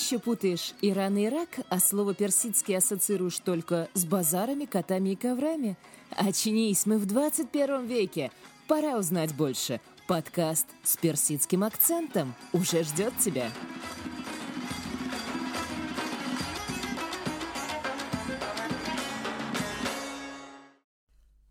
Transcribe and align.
еще 0.00 0.18
путаешь 0.18 0.72
Иран 0.80 1.16
и 1.18 1.26
Ирак, 1.26 1.60
а 1.68 1.78
слово 1.78 2.14
персидский 2.14 2.76
ассоциируешь 2.76 3.38
только 3.38 3.88
с 3.92 4.06
базарами, 4.06 4.64
котами 4.64 5.10
и 5.10 5.16
коврами? 5.16 5.76
Очнись, 6.10 6.86
мы 6.86 6.98
в 6.98 7.06
21 7.06 7.86
веке. 7.86 8.30
Пора 8.66 8.96
узнать 8.96 9.34
больше. 9.34 9.80
Подкаст 10.06 10.66
с 10.82 10.96
персидским 10.96 11.64
акцентом 11.64 12.34
уже 12.52 12.82
ждет 12.82 13.12
тебя. 13.18 13.50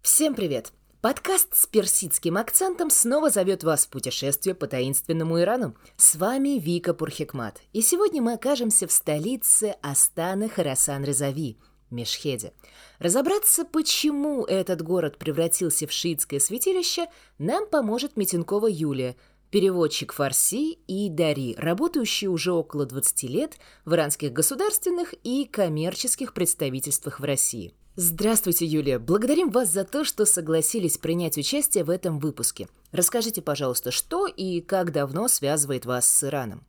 Всем 0.01 0.33
привет! 0.33 0.78
Подкаст 1.01 1.55
с 1.55 1.65
персидским 1.65 2.35
акцентом 2.35 2.89
снова 2.89 3.29
зовет 3.29 3.63
вас 3.63 3.85
в 3.85 3.89
путешествие 3.89 4.53
по 4.53 4.67
таинственному 4.67 5.39
Ирану. 5.39 5.73
С 5.95 6.15
вами 6.15 6.59
Вика 6.59 6.93
Пурхикмат. 6.93 7.61
И 7.71 7.79
сегодня 7.79 8.21
мы 8.21 8.33
окажемся 8.33 8.85
в 8.85 8.91
столице 8.91 9.77
Астана 9.81 10.49
Харасан 10.49 11.05
Резави, 11.05 11.57
Мешхеде. 11.89 12.51
Разобраться, 12.97 13.63
почему 13.63 14.43
этот 14.43 14.81
город 14.81 15.17
превратился 15.17 15.87
в 15.87 15.93
шиитское 15.93 16.41
святилище, 16.41 17.07
нам 17.37 17.65
поможет 17.69 18.17
Митинкова 18.17 18.67
Юлия, 18.67 19.15
переводчик 19.51 20.11
фарси 20.11 20.79
и 20.85 21.09
Дари, 21.09 21.55
работающий 21.57 22.27
уже 22.27 22.51
около 22.51 22.85
20 22.85 23.23
лет 23.23 23.55
в 23.85 23.93
иранских 23.93 24.33
государственных 24.33 25.13
и 25.23 25.45
коммерческих 25.45 26.33
представительствах 26.33 27.21
в 27.21 27.23
России. 27.23 27.73
Здравствуйте, 28.01 28.65
Юлия. 28.65 28.97
Благодарим 28.97 29.49
вас 29.49 29.67
за 29.67 29.83
то, 29.83 30.05
что 30.05 30.23
согласились 30.25 30.97
принять 30.97 31.37
участие 31.37 31.83
в 31.83 31.89
этом 31.89 32.19
выпуске. 32.19 32.69
Расскажите, 32.93 33.41
пожалуйста, 33.41 33.91
что 33.91 34.25
и 34.25 34.61
как 34.61 34.93
давно 34.93 35.27
связывает 35.27 35.85
вас 35.85 36.09
с 36.09 36.23
Ираном? 36.23 36.63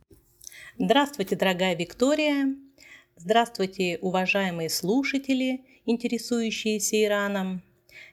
Здравствуйте, 0.77 1.37
дорогая 1.37 1.73
Виктория. 1.73 2.53
Здравствуйте, 3.15 3.97
уважаемые 4.01 4.69
слушатели, 4.69 5.63
интересующиеся 5.85 7.01
Ираном. 7.01 7.61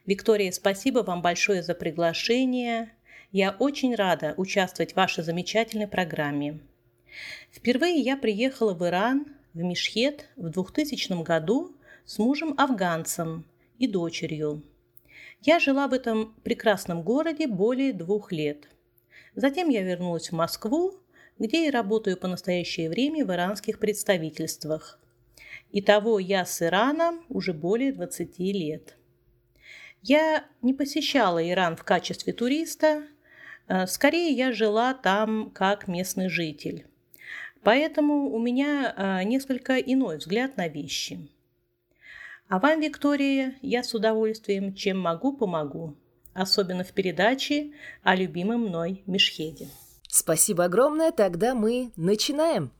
Виктория, 0.05 0.53
спасибо 0.53 0.99
вам 0.99 1.21
большое 1.21 1.61
за 1.61 1.73
приглашение. 1.73 2.93
Я 3.33 3.51
очень 3.51 3.95
рада 3.95 4.33
участвовать 4.37 4.93
в 4.93 4.95
вашей 4.95 5.25
замечательной 5.25 5.87
программе. 5.89 6.61
Впервые 7.51 7.99
я 7.99 8.15
приехала 8.15 8.73
в 8.73 8.87
Иран, 8.87 9.25
в 9.53 9.57
Мишхет, 9.57 10.29
в 10.37 10.47
2000 10.47 11.21
году 11.23 11.75
с 12.09 12.17
мужем-афганцем 12.17 13.45
и 13.77 13.87
дочерью. 13.87 14.63
Я 15.41 15.59
жила 15.59 15.87
в 15.87 15.93
этом 15.93 16.33
прекрасном 16.43 17.03
городе 17.03 17.45
более 17.45 17.93
двух 17.93 18.31
лет. 18.31 18.67
Затем 19.35 19.69
я 19.69 19.83
вернулась 19.83 20.31
в 20.31 20.35
Москву, 20.35 20.95
где 21.37 21.67
и 21.67 21.69
работаю 21.69 22.17
по 22.17 22.27
настоящее 22.27 22.89
время 22.89 23.27
в 23.27 23.31
иранских 23.31 23.77
представительствах. 23.77 24.99
Итого 25.71 26.17
я 26.17 26.45
с 26.45 26.63
Ираном 26.63 27.23
уже 27.29 27.53
более 27.53 27.93
20 27.93 28.39
лет. 28.39 28.97
Я 30.01 30.45
не 30.63 30.73
посещала 30.73 31.47
Иран 31.47 31.75
в 31.75 31.83
качестве 31.83 32.33
туриста, 32.33 33.03
э, 33.67 33.85
скорее 33.85 34.31
я 34.31 34.51
жила 34.51 34.95
там 34.95 35.51
как 35.51 35.87
местный 35.87 36.27
житель. 36.27 36.87
Поэтому 37.61 38.31
у 38.31 38.39
меня 38.39 38.95
э, 38.97 39.23
несколько 39.25 39.77
иной 39.77 40.17
взгляд 40.17 40.57
на 40.57 40.67
вещи. 40.67 41.29
А 42.49 42.57
вам, 42.57 42.81
Виктория, 42.81 43.53
я 43.61 43.83
с 43.83 43.93
удовольствием, 43.93 44.73
чем 44.73 44.99
могу, 44.99 45.37
помогу. 45.37 45.95
Особенно 46.33 46.83
в 46.83 46.91
передаче 46.93 47.73
о 48.01 48.15
любимом 48.15 48.61
мной 48.61 49.03
Мешхеде. 49.05 49.67
Спасибо 50.07 50.65
огромное, 50.65 51.11
тогда 51.11 51.53
мы 51.53 51.91
начинаем. 51.95 52.71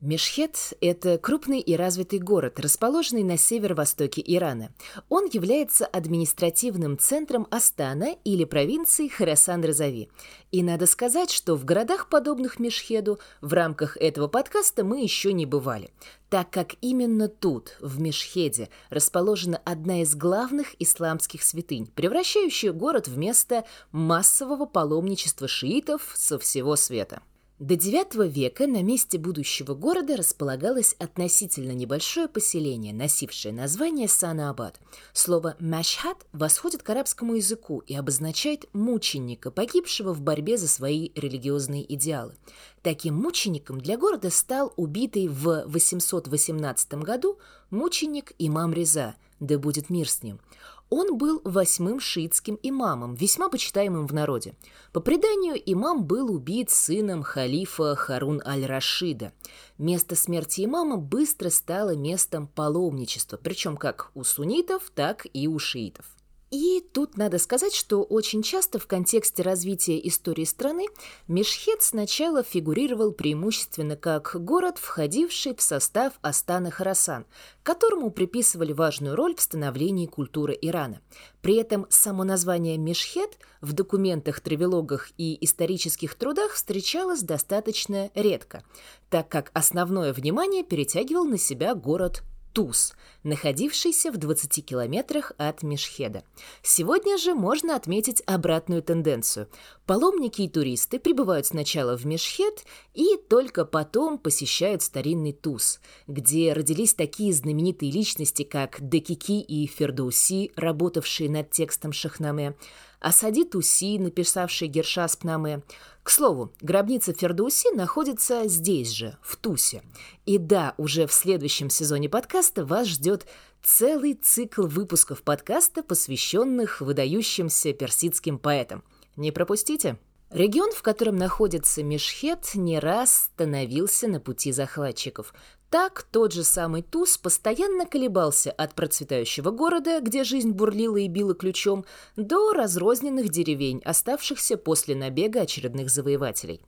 Мешхет– 0.00 0.74
это 0.80 1.18
крупный 1.18 1.58
и 1.58 1.74
развитый 1.74 2.20
город, 2.20 2.60
расположенный 2.60 3.24
на 3.24 3.36
северо-востоке 3.36 4.22
Ирана. 4.24 4.70
Он 5.08 5.28
является 5.32 5.86
административным 5.86 6.96
центром 6.96 7.48
Астана 7.50 8.14
или 8.22 8.44
провинции 8.44 9.08
Харасан-Разави. 9.08 10.08
И 10.52 10.62
надо 10.62 10.86
сказать, 10.86 11.32
что 11.32 11.56
в 11.56 11.64
городах, 11.64 12.08
подобных 12.10 12.60
Мешхеду, 12.60 13.18
в 13.40 13.52
рамках 13.52 13.96
этого 13.96 14.28
подкаста 14.28 14.84
мы 14.84 15.02
еще 15.02 15.32
не 15.32 15.46
бывали, 15.46 15.90
так 16.30 16.48
как 16.50 16.76
именно 16.80 17.26
тут, 17.26 17.76
в 17.80 17.98
Мешхеде, 17.98 18.68
расположена 18.90 19.60
одна 19.64 20.02
из 20.02 20.14
главных 20.14 20.80
исламских 20.80 21.42
святынь, 21.42 21.88
превращающая 21.92 22.72
город 22.72 23.08
в 23.08 23.18
место 23.18 23.64
массового 23.90 24.64
паломничества 24.64 25.48
шиитов 25.48 26.12
со 26.14 26.38
всего 26.38 26.76
света. 26.76 27.20
До 27.58 27.74
IX 27.74 28.28
века 28.28 28.68
на 28.68 28.84
месте 28.84 29.18
будущего 29.18 29.74
города 29.74 30.16
располагалось 30.16 30.94
относительно 31.00 31.72
небольшое 31.72 32.28
поселение, 32.28 32.94
носившее 32.94 33.52
название 33.52 34.06
Санаабад. 34.06 34.78
Слово 35.12 35.56
«машхад» 35.58 36.24
восходит 36.32 36.84
к 36.84 36.90
арабскому 36.90 37.34
языку 37.34 37.80
и 37.80 37.96
обозначает 37.96 38.66
мученика, 38.72 39.50
погибшего 39.50 40.14
в 40.14 40.20
борьбе 40.20 40.56
за 40.56 40.68
свои 40.68 41.10
религиозные 41.16 41.92
идеалы. 41.96 42.36
Таким 42.82 43.16
мучеником 43.16 43.80
для 43.80 43.96
города 43.96 44.30
стал 44.30 44.72
убитый 44.76 45.26
в 45.26 45.64
818 45.66 46.94
году 46.94 47.40
мученик 47.70 48.34
имам 48.38 48.72
Реза, 48.72 49.16
да 49.40 49.58
будет 49.58 49.90
мир 49.90 50.08
с 50.08 50.22
ним– 50.22 50.38
он 50.90 51.16
был 51.16 51.40
восьмым 51.44 52.00
шиитским 52.00 52.58
имамом, 52.62 53.14
весьма 53.14 53.48
почитаемым 53.48 54.06
в 54.06 54.12
народе. 54.12 54.54
По 54.92 55.00
преданию, 55.00 55.54
имам 55.54 56.04
был 56.04 56.32
убит 56.32 56.70
сыном 56.70 57.22
халифа 57.22 57.94
Харун 57.94 58.42
аль-Рашида. 58.44 59.32
Место 59.78 60.16
смерти 60.16 60.64
имама 60.64 60.96
быстро 60.96 61.50
стало 61.50 61.94
местом 61.94 62.46
паломничества, 62.46 63.36
причем 63.36 63.76
как 63.76 64.10
у 64.14 64.24
суннитов, 64.24 64.90
так 64.94 65.26
и 65.32 65.46
у 65.46 65.58
шиитов. 65.58 66.06
И 66.50 66.80
тут 66.92 67.18
надо 67.18 67.38
сказать, 67.38 67.74
что 67.74 68.02
очень 68.02 68.42
часто 68.42 68.78
в 68.78 68.86
контексте 68.86 69.42
развития 69.42 70.00
истории 70.08 70.44
страны 70.44 70.86
Мешхет 71.26 71.82
сначала 71.82 72.42
фигурировал 72.42 73.12
преимущественно 73.12 73.96
как 73.96 74.34
город, 74.42 74.78
входивший 74.78 75.54
в 75.54 75.60
состав 75.60 76.14
Астана 76.22 76.70
Харасан, 76.70 77.26
которому 77.62 78.10
приписывали 78.10 78.72
важную 78.72 79.14
роль 79.14 79.34
в 79.34 79.42
становлении 79.42 80.06
культуры 80.06 80.56
Ирана. 80.60 81.02
При 81.42 81.56
этом 81.56 81.86
само 81.90 82.24
название 82.24 82.78
Мешхет 82.78 83.38
в 83.60 83.74
документах, 83.74 84.40
тревелогах 84.40 85.10
и 85.18 85.36
исторических 85.44 86.14
трудах 86.14 86.52
встречалось 86.52 87.20
достаточно 87.20 88.10
редко, 88.14 88.64
так 89.10 89.28
как 89.28 89.50
основное 89.52 90.14
внимание 90.14 90.64
перетягивал 90.64 91.24
на 91.24 91.36
себя 91.36 91.74
город 91.74 92.22
Туз, 92.58 92.94
находившийся 93.22 94.10
в 94.10 94.16
20 94.16 94.66
километрах 94.66 95.30
от 95.38 95.62
Мешхеда. 95.62 96.24
Сегодня 96.60 97.16
же 97.16 97.32
можно 97.32 97.76
отметить 97.76 98.20
обратную 98.26 98.82
тенденцию. 98.82 99.48
Паломники 99.86 100.42
и 100.42 100.48
туристы 100.48 100.98
прибывают 100.98 101.46
сначала 101.46 101.96
в 101.96 102.04
Мешхед 102.04 102.64
и 102.94 103.16
только 103.28 103.64
потом 103.64 104.18
посещают 104.18 104.82
старинный 104.82 105.32
Туз, 105.32 105.78
где 106.08 106.52
родились 106.52 106.94
такие 106.94 107.32
знаменитые 107.32 107.92
личности, 107.92 108.42
как 108.42 108.78
Декики 108.80 109.40
и 109.40 109.68
Фердоуси, 109.68 110.50
работавшие 110.56 111.30
над 111.30 111.52
текстом 111.52 111.92
Шахнаме, 111.92 112.56
Асади 113.00 113.44
Туси, 113.44 113.98
написавший 113.98 114.68
Гершас 114.68 115.16
Пнаме. 115.16 115.62
К 116.02 116.10
слову, 116.10 116.52
гробница 116.60 117.12
Фердуси 117.12 117.74
находится 117.74 118.48
здесь 118.48 118.90
же, 118.90 119.16
в 119.22 119.36
Тусе. 119.36 119.82
И 120.26 120.38
да, 120.38 120.74
уже 120.78 121.06
в 121.06 121.12
следующем 121.12 121.70
сезоне 121.70 122.08
подкаста 122.08 122.64
вас 122.64 122.88
ждет 122.88 123.26
целый 123.62 124.14
цикл 124.14 124.66
выпусков 124.66 125.22
подкаста, 125.22 125.82
посвященных 125.82 126.80
выдающимся 126.80 127.72
персидским 127.72 128.38
поэтам. 128.38 128.82
Не 129.16 129.30
пропустите! 129.32 129.98
Регион, 130.30 130.72
в 130.72 130.82
котором 130.82 131.16
находится 131.16 131.82
Мешхет, 131.82 132.54
не 132.54 132.78
раз 132.78 133.30
становился 133.32 134.08
на 134.08 134.20
пути 134.20 134.52
захватчиков. 134.52 135.32
Так 135.70 136.02
тот 136.10 136.32
же 136.32 136.44
самый 136.44 136.80
Туз 136.80 137.18
постоянно 137.18 137.84
колебался 137.84 138.50
от 138.50 138.74
процветающего 138.74 139.50
города, 139.50 140.00
где 140.00 140.24
жизнь 140.24 140.52
бурлила 140.52 140.96
и 140.96 141.08
била 141.08 141.34
ключом, 141.34 141.84
до 142.16 142.54
разрозненных 142.54 143.28
деревень, 143.28 143.82
оставшихся 143.84 144.56
после 144.56 144.96
набега 144.96 145.42
очередных 145.42 145.90
завоевателей. 145.90 146.62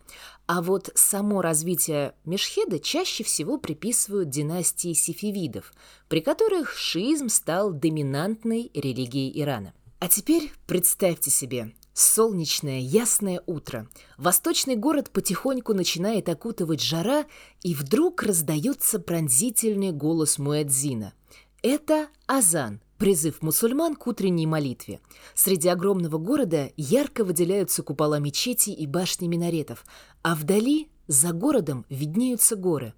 А 0.47 0.61
вот 0.61 0.91
само 0.94 1.41
развитие 1.41 2.14
Мешхеда 2.26 2.79
чаще 2.79 3.25
всего 3.25 3.56
приписывают 3.56 4.29
династии 4.29 4.93
сифивидов, 4.93 5.73
при 6.08 6.20
которых 6.20 6.76
шиизм 6.76 7.31
стал 7.31 7.73
доминантной 7.73 8.70
религией 8.75 9.41
Ирана. 9.41 9.73
А 9.99 10.08
теперь 10.08 10.53
представьте 10.67 11.31
себе, 11.31 11.73
Солнечное, 12.00 12.81
ясное 12.81 13.43
утро. 13.44 13.87
Восточный 14.17 14.75
город 14.75 15.11
потихоньку 15.11 15.75
начинает 15.75 16.31
окутывать 16.31 16.81
жара, 16.81 17.26
и 17.62 17.75
вдруг 17.75 18.23
раздается 18.23 18.99
пронзительный 18.99 19.93
голос 19.93 20.38
Муэдзина. 20.38 21.12
Это 21.61 22.08
азан, 22.26 22.81
призыв 22.97 23.43
мусульман 23.43 23.97
к 23.97 24.06
утренней 24.06 24.47
молитве. 24.47 25.00
Среди 25.35 25.69
огромного 25.69 26.17
города 26.17 26.73
ярко 26.79 27.23
выделяются 27.23 27.82
купола 27.82 28.19
мечетей 28.19 28.73
и 28.73 28.87
башни 28.87 29.29
минаретов, 29.29 29.85
а 30.23 30.35
вдали, 30.35 30.88
за 31.06 31.32
городом, 31.35 31.85
виднеются 31.91 32.56
горы. 32.56 32.94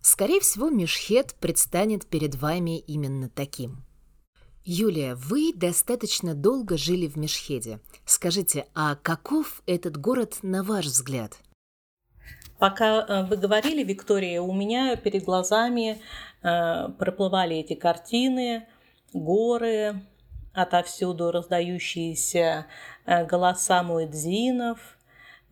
Скорее 0.00 0.40
всего, 0.40 0.70
Мешхет 0.70 1.34
предстанет 1.40 2.06
перед 2.06 2.36
вами 2.36 2.78
именно 2.78 3.28
таким. 3.28 3.85
Юлия, 4.68 5.14
вы 5.14 5.52
достаточно 5.54 6.34
долго 6.34 6.76
жили 6.76 7.06
в 7.06 7.14
Мешхеде. 7.14 7.78
Скажите, 8.04 8.66
а 8.74 8.96
каков 8.96 9.62
этот 9.64 9.96
город 9.96 10.38
на 10.42 10.64
ваш 10.64 10.86
взгляд? 10.86 11.38
Пока 12.58 13.06
э, 13.06 13.26
вы 13.26 13.36
говорили, 13.36 13.84
Виктория, 13.84 14.40
у 14.40 14.52
меня 14.52 14.96
перед 14.96 15.22
глазами 15.22 16.00
э, 16.42 16.88
проплывали 16.98 17.58
эти 17.58 17.74
картины, 17.74 18.66
горы, 19.12 20.02
отовсюду 20.52 21.30
раздающиеся 21.30 22.66
э, 23.04 23.24
голоса 23.24 23.84
муэдзинов, 23.84 24.80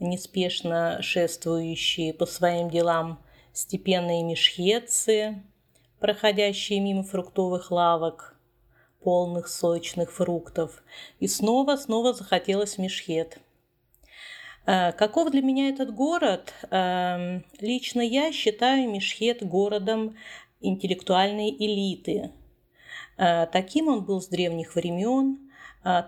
неспешно 0.01 1.01
шествующие 1.03 2.15
по 2.15 2.27
своим 2.27 2.69
делам 2.69 3.21
степенные 3.53 4.25
мешхетцы, 4.25 5.41
проходящие 6.01 6.81
мимо 6.81 7.05
фруктовых 7.05 7.71
лавок, 7.71 8.34
полных 9.05 9.49
сочных 9.49 10.11
фруктов, 10.11 10.83
и 11.21 11.29
снова-снова 11.29 12.15
захотелось 12.15 12.79
мешхет. 12.79 13.39
Э, 14.67 14.93
каков 14.93 15.31
для 15.31 15.43
меня 15.43 15.69
этот 15.69 15.95
город? 15.95 16.55
Эм, 16.71 17.45
лично 17.61 18.01
я 18.01 18.33
считаю 18.33 18.91
Мешхет 18.91 19.47
городом 19.47 20.17
интеллектуальной 20.61 21.51
элиты. 21.51 22.33
Э, 23.19 23.47
таким 23.47 23.89
он 23.89 24.05
был 24.05 24.21
с 24.21 24.29
древних 24.29 24.75
времен, 24.75 25.39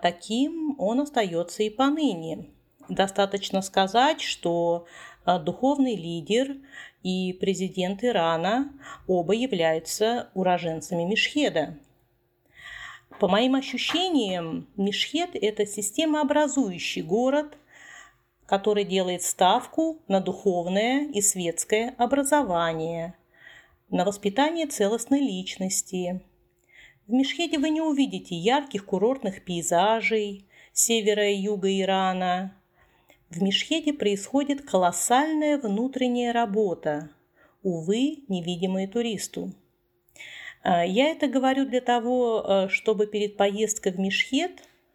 таким 0.00 0.74
он 0.78 1.00
остается 1.00 1.62
и 1.62 1.68
поныне. 1.68 2.46
Достаточно 2.88 3.60
сказать, 3.60 4.22
что 4.22 4.86
духовный 5.26 5.96
лидер 5.96 6.56
и 7.02 7.34
президент 7.34 8.02
Ирана 8.02 8.72
оба 9.06 9.34
являются 9.34 10.30
уроженцами 10.32 11.02
Мешхеда. 11.02 11.76
По 13.18 13.28
моим 13.28 13.54
ощущениям, 13.54 14.68
Мешхед– 14.76 15.30
это 15.34 15.66
системообразующий 15.66 17.02
город– 17.02 17.56
который 18.46 18.84
делает 18.84 19.22
ставку 19.22 20.00
на 20.08 20.20
духовное 20.20 21.08
и 21.08 21.20
светское 21.20 21.94
образование, 21.98 23.14
на 23.90 24.04
воспитание 24.04 24.66
целостной 24.66 25.20
личности. 25.20 26.22
В 27.06 27.12
Мешхеде 27.12 27.58
вы 27.58 27.70
не 27.70 27.80
увидите 27.80 28.34
ярких 28.34 28.86
курортных 28.86 29.44
пейзажей 29.44 30.46
севера 30.72 31.28
и 31.28 31.36
юга 31.36 31.68
Ирана. 31.80 32.56
В 33.30 33.42
Мешхеде 33.42 33.92
происходит 33.92 34.62
колоссальная 34.62 35.58
внутренняя 35.58 36.32
работа, 36.32 37.10
увы, 37.62 38.24
невидимая 38.28 38.86
туристу. 38.86 39.52
А, 40.68 40.84
я 40.84 41.10
это 41.10 41.28
говорю 41.28 41.64
для 41.64 41.80
того, 41.80 42.44
э, 42.44 42.68
чтобы 42.70 43.06
перед 43.06 43.36
поездкой 43.36 43.92
в 43.92 44.00
Мешхед 44.00 44.50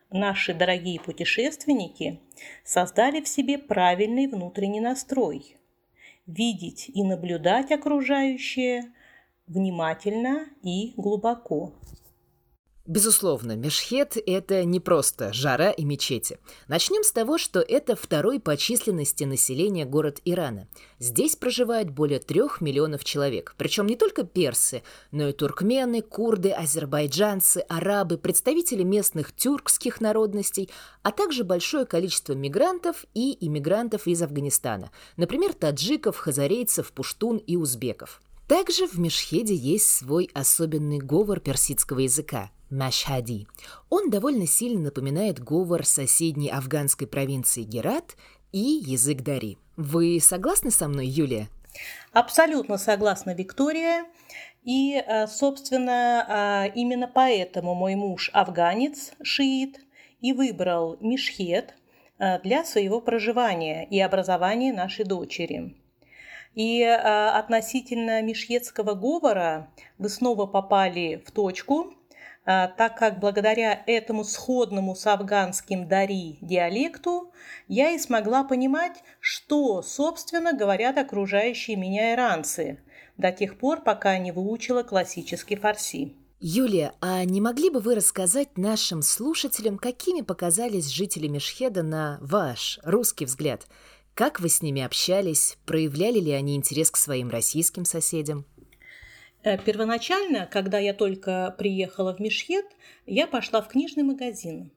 наши 0.10 0.54
дорогие 0.54 1.00
путешественники 1.00 2.20
создали 2.66 3.22
в 3.22 3.28
себе 3.30 3.58
правильный 3.58 4.28
внутренний 4.28 4.82
настрой– 4.82 5.56
видеть 6.28 6.92
и 6.94 7.04
наблюдать 7.04 7.72
окружающее 7.72 8.92
внимательно 9.48 10.48
и 10.62 10.94
глубоко. 10.98 11.72
Безусловно, 12.88 13.56
Мешхет– 13.56 14.18
это 14.26 14.64
не 14.64 14.80
просто 14.80 15.32
жара 15.34 15.70
и 15.70 15.86
мечети. 15.86 16.40
Начнем 16.68 17.04
с 17.04 17.12
того, 17.12 17.38
что 17.38 17.60
это 17.60 17.96
второй 17.96 18.40
по 18.40 18.58
численности 18.58 19.24
населения 19.24 19.86
город 19.86 20.20
Ирана. 20.26 20.68
Здесь 20.98 21.36
проживает 21.36 21.92
более 21.92 22.18
трех 22.18 22.60
миллионов 22.60 23.04
человек. 23.04 23.54
Причем 23.56 23.86
не 23.86 23.96
только 23.96 24.24
персы, 24.24 24.82
но 25.12 25.30
и 25.30 25.32
туркмены, 25.32 26.02
курды, 26.02 26.50
азербайджанцы, 26.50 27.60
арабы, 27.70 28.18
представители 28.18 28.82
местных 28.82 29.32
тюркских 29.36 30.02
народностей, 30.02 30.68
а 31.04 31.12
также 31.12 31.44
большое 31.44 31.86
количество 31.86 32.34
мигрантов 32.34 33.06
и 33.14 33.38
иммигрантов 33.46 34.08
из 34.08 34.24
Афганистана. 34.24 34.90
Например, 35.18 35.54
таджиков, 35.54 36.18
хазарейцев, 36.18 36.92
пуштун 36.94 37.38
и 37.38 37.58
узбеков. 37.58 38.22
Также 38.52 38.86
в 38.86 39.00
Мешхеде 39.00 39.56
есть 39.56 39.86
свой 39.86 40.30
особенный 40.34 40.98
говор 40.98 41.40
персидского 41.40 42.00
языка– 42.00 42.52
машхади. 42.70 43.48
Он 43.90 44.10
довольно 44.10 44.46
сильно 44.46 44.82
напоминает 44.82 45.40
говор 45.40 45.86
соседней 45.86 46.50
афганской 46.50 47.08
провинции 47.08 47.64
Герат 47.64 48.18
и 48.52 48.60
язык 48.60 49.22
Дари. 49.22 49.58
Вы 49.78 50.20
согласны 50.20 50.70
со 50.70 50.90
мной, 50.90 51.08
Юлия? 51.08 51.48
Абсолютно 52.12 52.78
согласна, 52.78 53.34
Виктория. 53.34 54.04
И, 54.66 54.98
э, 54.98 55.28
собственно, 55.28 56.68
э, 56.68 56.74
именно 56.76 57.08
поэтому 57.08 57.74
мой 57.74 57.96
муж 57.96 58.32
афганец, 58.34 59.14
шиит, 59.24 59.80
и 60.20 60.34
выбрал 60.34 60.98
Мешхед 61.00 61.74
э, 62.20 62.42
для 62.42 62.66
своего 62.66 63.00
проживания 63.00 63.88
и 63.90 64.02
образования 64.02 64.74
нашей 64.74 65.06
дочери. 65.06 65.81
И 66.56 66.82
э, 66.82 66.96
относительно 66.96 68.22
мишьетского 68.22 68.94
говора 68.94 69.70
вы 69.98 70.10
снова 70.10 70.46
попали 70.46 71.24
в 71.26 71.32
точку, 71.32 71.94
э, 72.46 72.68
так 72.78 72.98
как 72.98 73.20
благодаря 73.20 73.82
этому 73.88 74.26
сходному 74.26 74.96
с 74.96 75.08
афганским 75.08 75.88
дари 75.88 76.38
диалекту 76.42 77.32
я 77.68 77.92
и 77.92 78.00
смогла 78.00 78.44
понимать, 78.44 79.04
что, 79.20 79.82
собственно, 79.82 80.52
говорят 80.54 80.98
окружающие 80.98 81.78
меня 81.78 82.14
иранцы, 82.14 82.80
до 83.18 83.32
тех 83.32 83.58
пор, 83.58 83.82
пока 83.82 84.18
не 84.18 84.32
выучила 84.32 84.84
классический 84.84 85.56
фарси. 85.56 86.16
Юлия, 86.44 86.94
а 87.02 87.24
не 87.24 87.40
могли 87.40 87.70
бы 87.70 87.80
вы 87.80 87.94
рассказать 87.94 88.58
нашим 88.58 89.04
слушателям, 89.04 89.78
какими 89.78 90.22
показались 90.22 90.88
жители 90.88 91.28
Мешхеда 91.28 91.84
на 91.84 92.18
ваш 92.20 92.80
русский 92.84 93.26
взгляд? 93.26 93.68
Как 94.22 94.40
вы 94.40 94.50
с 94.50 94.62
ними 94.62 94.84
общались? 94.84 95.58
Проявляли 95.66 96.20
ли 96.20 96.30
они 96.30 96.56
интерес 96.56 96.92
к 96.92 96.98
своим 96.98 97.32
российским 97.32 97.86
соседям? 97.86 98.46
Э, 99.42 99.58
первоначально, 99.58 100.46
когда 100.46 100.78
я 100.78 100.94
только 100.94 101.56
приехала 101.58 102.16
в 102.16 102.20
Мешхет, 102.20 102.68
я 103.08 103.26
пошла 103.26 103.64
в 103.64 103.68
книжный 103.68 104.04
магазин. 104.04 104.70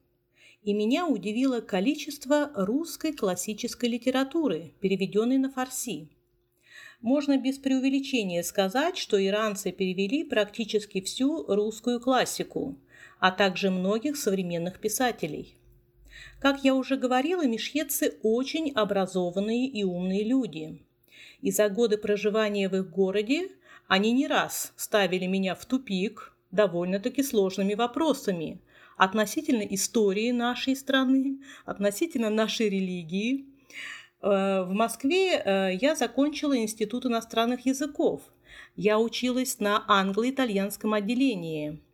И 0.63 0.73
меня 0.73 1.05
удивило 1.05 1.61
количество 1.61 2.49
русской 2.55 3.13
классической 3.13 3.87
литературы, 3.87 4.73
переведенной 4.79 5.37
на 5.37 5.51
фарси. 5.51 6.09
Можно 7.01 7.37
без 7.37 7.59
преувеличения 7.59 8.41
сказать, 8.41 8.97
что 8.97 9.23
иранцы 9.23 9.71
перевели 9.71 10.23
практически 10.23 11.01
всю 11.01 11.45
русскую 11.45 11.99
классику, 11.99 12.79
а 13.19 13.29
также 13.29 13.69
многих 13.69 14.17
современных 14.17 14.79
писателей– 14.79 15.55
как 16.39 16.63
я 16.63 16.75
уже 16.75 16.97
говорила, 16.97 17.45
мешхетцы 17.45 18.17
очень 18.23 18.71
образованные 18.71 19.67
и 19.67 19.83
умные 19.83 20.23
люди. 20.23 20.81
И 21.41 21.51
за 21.51 21.69
годы 21.69 21.97
проживания 21.97 22.69
в 22.69 22.75
их 22.75 22.89
городе 22.89 23.49
они 23.87 24.11
не 24.11 24.27
раз 24.27 24.73
ставили 24.75 25.25
меня 25.25 25.55
в 25.55 25.65
тупик 25.65 26.33
довольно-таки 26.51 27.23
сложными 27.23 27.73
вопросами 27.73 28.59
относительно 28.97 29.61
истории 29.61 30.31
нашей 30.31 30.75
страны, 30.75 31.39
относительно 31.65 32.29
нашей 32.29 32.69
религии. 32.69 33.45
Э, 34.21 34.63
в 34.63 34.71
Москве 34.71 35.33
э, 35.35 35.75
я 35.81 35.95
закончила 35.95 36.57
Институт 36.57 37.05
иностранных 37.05 37.65
языков. 37.65 38.21
Я 38.75 38.99
училась 38.99 39.59
на 39.59 39.83
англо-итальянском 39.87 40.93
отделении– 40.93 41.81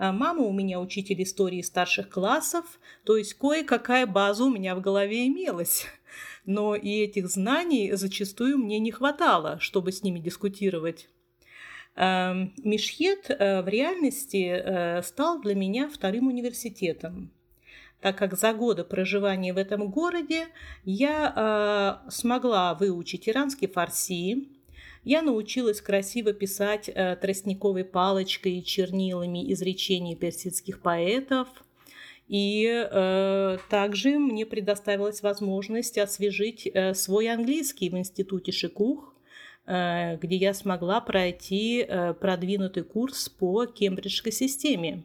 мама 0.00 0.42
у 0.42 0.52
меня 0.52 0.80
учитель 0.80 1.22
истории 1.22 1.62
старших 1.62 2.08
классов, 2.08 2.64
то 3.04 3.16
есть 3.16 3.34
кое-какая 3.34 4.06
база 4.06 4.44
у 4.44 4.50
меня 4.50 4.74
в 4.74 4.80
голове 4.80 5.26
имелась. 5.26 5.86
Но 6.46 6.74
и 6.74 7.00
этих 7.00 7.28
знаний 7.28 7.92
зачастую 7.92 8.58
мне 8.58 8.78
не 8.78 8.90
хватало, 8.90 9.58
чтобы 9.60 9.92
с 9.92 10.02
ними 10.02 10.18
дискутировать. 10.18 11.08
Эм, 11.96 12.54
Мишхет 12.64 13.30
э, 13.30 13.62
в 13.62 13.68
реальности 13.68 14.46
э, 14.46 15.02
стал 15.02 15.40
для 15.40 15.54
меня 15.54 15.88
вторым 15.88 16.28
университетом 16.28 17.30
так 18.00 18.16
как 18.16 18.36
за 18.36 18.52
годы 18.52 18.84
проживания 18.84 19.52
в 19.52 19.58
этом 19.58 19.90
городе 19.90 20.48
я 20.84 22.00
э, 22.06 22.10
смогла 22.10 22.74
выучить 22.74 23.28
иранский 23.28 23.68
фарси, 23.68 24.48
я 25.04 25.22
научилась 25.22 25.80
красиво 25.80 26.32
писать 26.32 26.88
э, 26.88 27.16
тростниковой 27.16 27.84
палочкой 27.84 28.58
и 28.58 28.64
чернилами 28.64 29.52
изречения 29.52 30.16
персидских 30.16 30.80
поэтов. 30.80 31.48
И 32.28 32.66
э, 32.68 33.58
также 33.70 34.18
мне 34.18 34.46
предоставилась 34.46 35.22
возможность 35.22 35.98
освежить 35.98 36.66
э, 36.66 36.94
свой 36.94 37.28
английский 37.28 37.90
в 37.90 37.96
институте 37.96 38.52
Шикух, 38.52 39.14
э, 39.66 40.16
где 40.18 40.36
я 40.36 40.54
смогла 40.54 41.00
пройти 41.00 41.80
э, 41.82 42.14
продвинутый 42.14 42.84
курс 42.84 43.28
по 43.28 43.66
кембриджской 43.66 44.32
системе. 44.32 45.02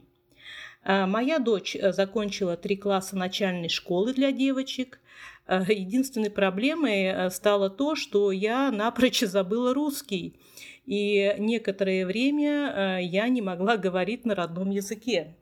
Э, 0.84 1.06
моя 1.06 1.40
дочь 1.40 1.74
э, 1.74 1.92
закончила 1.92 2.56
три 2.56 2.76
класса 2.76 3.16
начальной 3.16 3.68
школы 3.68 4.14
для 4.14 4.30
девочек, 4.30 5.00
единственной 5.48 6.30
проблемой 6.30 7.04
э, 7.04 7.30
стало 7.30 7.70
то, 7.70 7.94
что 7.94 8.32
я 8.32 8.70
напрочь 8.70 9.20
забыла 9.20 9.74
русский. 9.74 10.40
И 10.84 11.34
некоторое 11.38 12.06
время 12.06 13.00
я 13.02 13.28
не 13.28 13.42
могла 13.42 13.76
говорить 13.76 14.24
на 14.24 14.36
родном 14.36 14.70
языке. 14.70 15.36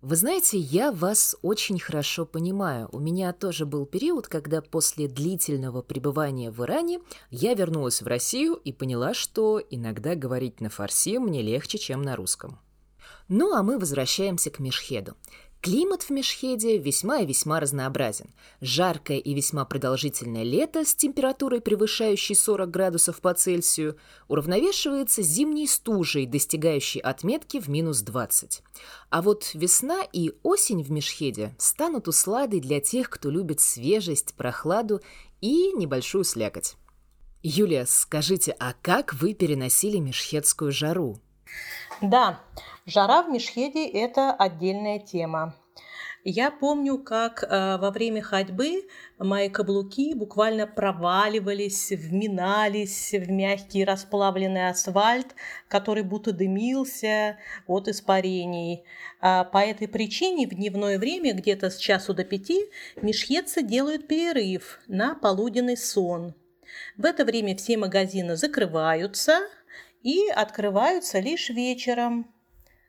Вы 0.00 0.14
знаете, 0.14 0.58
я 0.58 0.92
вас 0.92 1.34
очень 1.42 1.80
хорошо 1.80 2.24
понимаю. 2.24 2.88
У 2.92 3.00
меня 3.00 3.32
тоже 3.32 3.66
был 3.66 3.84
период, 3.84 4.28
когда 4.28 4.62
после 4.62 5.08
длительного 5.08 5.82
пребывания 5.82 6.52
в 6.52 6.62
Иране 6.62 7.00
я 7.30 7.54
вернулась 7.54 8.00
в 8.00 8.06
Россию 8.06 8.54
и 8.54 8.72
поняла, 8.72 9.12
что 9.12 9.60
иногда 9.70 10.14
говорить 10.14 10.60
на 10.60 10.70
фарси 10.70 11.18
мне 11.18 11.42
легче, 11.42 11.78
чем 11.78 12.02
на 12.02 12.14
русском. 12.14 12.60
Ну 13.26 13.52
а 13.54 13.64
мы 13.64 13.76
возвращаемся 13.76 14.50
к 14.50 14.60
Мешхеду. 14.60 15.16
Климат 15.60 16.04
в 16.04 16.10
Мешхеде 16.10 16.78
весьма 16.78 17.18
и 17.18 17.26
весьма 17.26 17.58
разнообразен. 17.58 18.30
Жаркое 18.60 19.18
и 19.18 19.34
весьма 19.34 19.64
продолжительное 19.64 20.44
лето 20.44 20.84
с 20.84 20.94
температурой, 20.94 21.60
превышающей 21.60 22.36
40 22.36 22.70
градусов 22.70 23.20
по 23.20 23.34
Цельсию, 23.34 23.96
уравновешивается 24.28 25.22
зимней 25.22 25.66
стужей, 25.66 26.26
достигающей 26.26 27.00
отметки 27.00 27.58
в 27.60 27.68
минус 27.68 28.02
20. 28.02 28.62
А 29.10 29.20
вот 29.20 29.50
весна 29.54 30.04
и 30.12 30.32
осень 30.44 30.84
в 30.84 30.92
Мешхеде 30.92 31.56
станут 31.58 32.06
усладой 32.06 32.60
для 32.60 32.80
тех, 32.80 33.10
кто 33.10 33.28
любит 33.28 33.60
свежесть, 33.60 34.34
прохладу 34.34 35.00
и 35.40 35.72
небольшую 35.72 36.22
слякоть. 36.22 36.76
Юлия, 37.42 37.84
скажите, 37.86 38.54
а 38.60 38.74
как 38.80 39.14
вы 39.14 39.34
переносили 39.34 39.98
мешхедскую 39.98 40.70
жару? 40.70 41.20
Да, 42.00 42.40
жара 42.86 43.22
в 43.22 43.28
Мешхеде– 43.28 43.86
это 43.92 44.32
отдельная 44.32 45.00
тема. 45.00 45.54
Я 46.22 46.50
помню, 46.50 46.98
как 46.98 47.42
э, 47.42 47.78
во 47.78 47.90
время 47.90 48.22
ходьбы 48.22 48.86
мои 49.18 49.48
каблуки 49.48 50.14
буквально 50.14 50.66
проваливались, 50.66 51.90
вминались 51.90 53.12
в 53.12 53.30
мягкий 53.30 53.84
расплавленный 53.84 54.68
асфальт, 54.68 55.34
который 55.68 56.02
будто 56.02 56.32
дымился 56.32 57.38
от 57.66 57.88
испарений. 57.88 58.84
А 59.20 59.44
по 59.44 59.58
этой 59.58 59.88
причине 59.88 60.46
в 60.46 60.50
дневное 60.50 60.98
время, 60.98 61.34
где-то 61.34 61.70
с 61.70 61.78
часу 61.78 62.14
до 62.14 62.24
пяти, 62.24 62.66
мешхетцы 63.00 63.62
делают 63.62 64.06
перерыв 64.06 64.80
на 64.86 65.14
полуденный 65.14 65.76
сон. 65.76 66.34
В 66.96 67.04
это 67.04 67.24
время 67.24 67.56
все 67.56 67.76
магазины 67.76 68.36
закрываются– 68.36 69.40
и 70.02 70.28
открываются 70.28 71.18
лишь 71.20 71.50
вечером. 71.50 72.32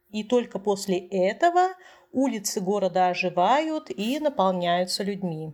И 0.09 0.23
только 0.23 0.59
после 0.59 0.97
этого 0.97 1.69
улицы 2.11 2.61
города 2.61 3.09
оживают 3.09 3.89
и 3.89 4.19
наполняются 4.19 5.03
людьми. 5.03 5.53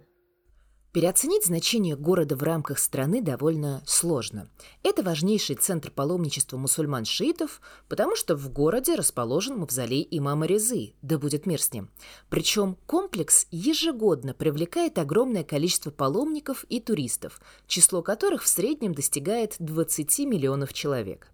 Переоценить 0.96 1.44
значение 1.44 1.98
города 1.98 2.38
в 2.38 2.44
рамках 2.44 2.80
страны 2.80 3.22
довольно 3.22 3.84
сложно. 3.86 4.50
Это 4.82 5.04
важнейший 5.04 5.58
центр 5.58 5.92
паломничества 5.92 6.56
мусульман-шиитов, 6.56 7.60
потому 7.90 8.16
что 8.16 8.38
в 8.38 8.50
городе 8.50 8.96
расположен 8.96 9.58
мавзолей 9.58 10.08
имама 10.10 10.46
Резы, 10.46 10.94
да 11.02 11.18
будет 11.18 11.46
мир 11.46 11.62
с 11.62 11.74
ним. 11.74 11.90
Причем 12.30 12.78
комплекс 12.86 13.46
ежегодно 13.52 14.34
привлекает 14.34 14.98
огромное 14.98 15.44
количество 15.44 15.92
паломников 15.92 16.64
и 16.70 16.80
туристов, 16.80 17.42
число 17.68 18.02
которых 18.02 18.44
в 18.44 18.48
среднем 18.48 18.94
достигает 18.94 19.58
20 19.60 20.20
миллионов 20.20 20.72
человек. 20.72 21.30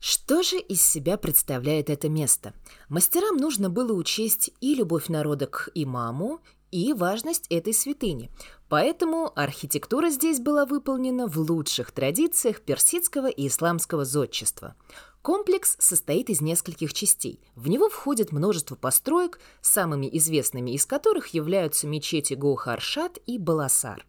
Что 0.00 0.42
же 0.42 0.58
из 0.58 0.80
себя 0.80 1.18
представляет 1.18 1.90
это 1.90 2.08
место? 2.08 2.54
Мастерам 2.88 3.36
нужно 3.36 3.68
было 3.68 3.92
учесть 3.92 4.50
и 4.62 4.74
любовь 4.74 5.08
народа 5.08 5.46
к 5.46 5.68
имаму, 5.74 6.40
и 6.70 6.92
важность 6.94 7.46
этой 7.50 7.74
святыни. 7.74 8.30
Поэтому 8.68 9.32
архитектура 9.34 10.08
здесь 10.08 10.40
была 10.40 10.64
выполнена 10.64 11.26
в 11.26 11.36
лучших 11.36 11.90
традициях 11.92 12.62
персидского 12.62 13.26
и 13.26 13.48
исламского 13.48 14.04
зодчества. 14.04 14.74
Комплекс 15.20 15.76
состоит 15.78 16.30
из 16.30 16.40
нескольких 16.40 16.94
частей. 16.94 17.40
В 17.54 17.68
него 17.68 17.90
входит 17.90 18.32
множество 18.32 18.76
построек, 18.76 19.38
самыми 19.60 20.08
известными 20.16 20.70
из 20.70 20.86
которых 20.86 21.34
являются 21.34 21.86
мечети 21.86 22.34
Гоухаршат 22.34 23.18
и 23.26 23.36
Баласар. 23.38 24.06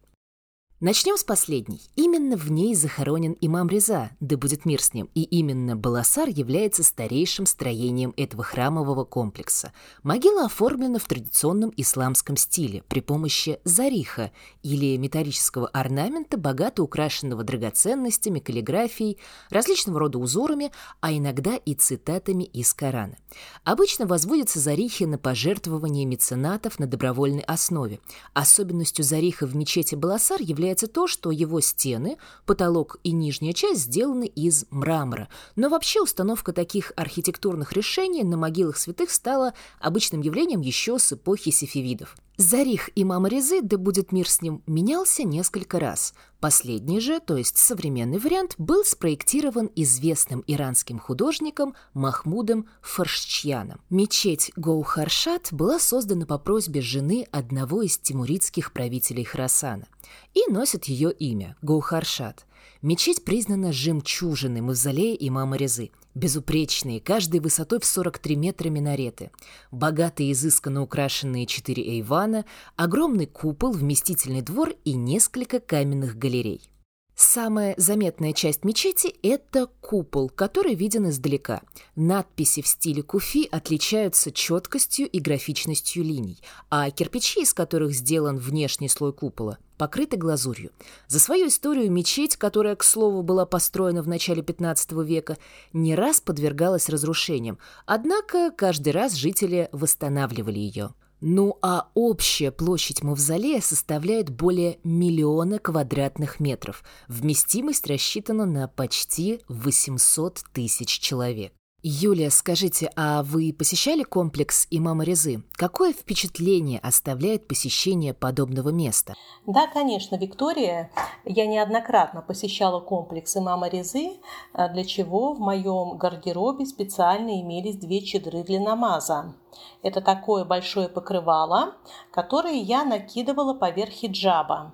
Начнем 0.84 1.16
с 1.16 1.22
последней. 1.22 1.80
Именно 1.94 2.36
в 2.36 2.50
ней 2.50 2.74
захоронен 2.74 3.36
имам 3.40 3.68
Реза, 3.68 4.10
да 4.18 4.36
будет 4.36 4.64
мир 4.64 4.82
с 4.82 4.92
ним, 4.94 5.08
и 5.14 5.22
именно 5.22 5.76
Баласар 5.76 6.28
является 6.28 6.82
старейшим 6.82 7.46
строением 7.46 8.12
этого 8.16 8.42
храмового 8.42 9.04
комплекса. 9.04 9.72
Могила 10.02 10.46
оформлена 10.46 10.98
в 10.98 11.04
традиционном 11.04 11.72
исламском 11.76 12.36
стиле 12.36 12.82
при 12.88 12.98
помощи 12.98 13.60
зариха 13.62 14.32
или 14.64 14.96
металлического 14.96 15.68
орнамента, 15.68 16.36
богато 16.36 16.82
украшенного 16.82 17.44
драгоценностями, 17.44 18.40
каллиграфией, 18.40 19.18
различного 19.50 20.00
рода 20.00 20.18
узорами, 20.18 20.72
а 20.98 21.12
иногда 21.12 21.54
и 21.54 21.74
цитатами 21.74 22.42
из 22.42 22.74
Корана. 22.74 23.16
Обычно 23.62 24.06
возводятся 24.06 24.58
зарихи 24.58 25.06
на 25.06 25.16
пожертвования 25.16 26.04
меценатов 26.06 26.80
на 26.80 26.88
добровольной 26.88 27.42
основе. 27.42 28.00
Особенностью 28.34 29.04
зариха 29.04 29.46
в 29.46 29.54
мечети 29.54 29.94
Баласар 29.94 30.42
является 30.42 30.71
является 30.72 30.86
то, 30.88 31.06
что 31.06 31.30
его 31.30 31.60
стены, 31.60 32.16
потолок 32.46 32.98
и 33.04 33.12
нижняя 33.12 33.52
часть 33.52 33.82
сделаны 33.82 34.26
из 34.26 34.64
мрамора. 34.70 35.28
Но 35.54 35.68
вообще 35.68 36.00
установка 36.00 36.52
таких 36.52 36.92
архитектурных 36.96 37.74
решений 37.74 38.24
на 38.24 38.38
могилах 38.38 38.78
святых 38.78 39.10
стала 39.10 39.52
обычным 39.80 40.22
явлением 40.22 40.62
еще 40.62 40.98
с 40.98 41.12
эпохи 41.12 41.50
сефевидов. 41.50 42.16
Зарих 42.42 42.90
имама 42.96 43.28
Резы, 43.28 43.62
да 43.62 43.78
будет 43.78 44.10
мир 44.10 44.28
с 44.28 44.42
ним, 44.42 44.64
менялся 44.66 45.22
несколько 45.22 45.78
раз. 45.78 46.12
Последний 46.40 46.98
же, 46.98 47.20
то 47.20 47.36
есть 47.36 47.56
современный 47.56 48.18
вариант, 48.18 48.56
был 48.58 48.84
спроектирован 48.84 49.70
известным 49.76 50.42
иранским 50.48 50.98
художником 50.98 51.76
Махмудом 51.94 52.66
Фаршчьяном. 52.80 53.80
Мечеть 53.90 54.50
Гоухаршат 54.56 55.52
была 55.52 55.78
создана 55.78 56.26
по 56.26 56.36
просьбе 56.36 56.80
жены 56.80 57.28
одного 57.30 57.82
из 57.82 57.96
тимуридских 57.98 58.72
правителей 58.72 59.24
Храсана 59.24 59.86
и 60.34 60.50
носит 60.50 60.86
ее 60.86 61.12
имя– 61.12 61.56
Гоухаршат. 61.62 62.44
Мечеть 62.82 63.24
признана 63.24 63.72
жемчужиной 63.72 64.60
мавзолея 64.60 65.16
имама 65.18 65.56
Резы– 65.56 65.90
Безупречные, 66.14 67.00
каждой 67.00 67.40
высотой 67.40 67.80
в 67.80 67.86
43 67.86 68.36
метра 68.36 68.68
минареты, 68.68 69.30
богатые 69.70 70.32
изысканно 70.32 70.82
украшенные 70.82 71.46
четыре 71.46 71.82
эйвана, 71.84 72.44
огромный 72.76 73.24
купол, 73.24 73.72
вместительный 73.72 74.42
двор 74.42 74.74
и 74.84 74.92
несколько 74.92 75.58
каменных 75.58 76.18
галерей. 76.18 76.68
Самая 77.14 77.74
заметная 77.76 78.32
часть 78.32 78.64
мечети– 78.64 79.14
это 79.22 79.68
купол, 79.80 80.30
который 80.30 80.74
виден 80.74 81.10
издалека. 81.10 81.62
Надписи 81.94 82.62
в 82.62 82.66
стиле 82.66 83.02
куфи 83.02 83.46
отличаются 83.50 84.32
четкостью 84.32 85.08
и 85.08 85.20
графичностью 85.20 86.04
линий, 86.04 86.40
а 86.70 86.90
кирпичи, 86.90 87.42
из 87.42 87.52
которых 87.52 87.92
сделан 87.92 88.38
внешний 88.38 88.88
слой 88.88 89.12
купола, 89.12 89.58
покрыты 89.76 90.16
глазурью. 90.16 90.70
За 91.06 91.20
свою 91.20 91.48
историю 91.48 91.90
мечеть, 91.92 92.36
которая, 92.36 92.76
к 92.76 92.82
слову, 92.82 93.22
была 93.22 93.44
построена 93.44 94.02
в 94.02 94.08
начале 94.08 94.42
15 94.42 94.92
века, 94.92 95.36
не 95.74 95.94
раз 95.94 96.20
подвергалась 96.20 96.88
разрушениям, 96.88 97.58
однако 97.84 98.50
каждый 98.50 98.94
раз 98.94 99.14
жители 99.14 99.68
восстанавливали 99.72 100.58
ее. 100.58 100.94
Ну 101.24 101.56
а 101.62 101.88
общая 101.94 102.50
площадь 102.50 103.04
мавзолея 103.04 103.60
составляет 103.60 104.28
более 104.28 104.80
миллиона 104.82 105.60
квадратных 105.60 106.40
метров. 106.40 106.82
Вместимость 107.06 107.86
рассчитана 107.86 108.44
на 108.44 108.66
почти 108.66 109.40
800 109.48 110.42
тысяч 110.52 110.98
человек. 110.98 111.52
Юлия, 111.84 112.30
скажите, 112.30 112.92
а 112.94 113.24
вы 113.24 113.52
посещали 113.52 114.04
комплекс 114.04 114.68
имама 114.70 115.02
Резы? 115.02 115.42
Какое 115.54 115.92
впечатление 115.92 116.78
оставляет 116.78 117.48
посещение 117.48 118.14
подобного 118.14 118.68
места? 118.68 119.14
Да, 119.48 119.66
конечно, 119.66 120.14
Виктория. 120.14 120.92
Я 121.24 121.48
неоднократно 121.48 122.22
посещала 122.22 122.78
комплекс 122.78 123.36
имама 123.36 123.66
Резы, 123.66 124.12
а 124.52 124.68
для 124.68 124.84
чего 124.84 125.34
в 125.34 125.40
моем 125.40 125.98
гардеробе 125.98 126.66
специально 126.66 127.40
имелись 127.40 127.78
две 127.78 128.00
чедры 128.00 128.44
для 128.44 128.60
намаза. 128.60 129.34
Это 129.82 130.00
такое 130.00 130.44
большое 130.44 130.88
покрывало, 130.88 131.74
которое 132.12 132.60
я 132.60 132.84
накидывала 132.84 133.54
поверх 133.54 133.90
хиджаба. 133.90 134.72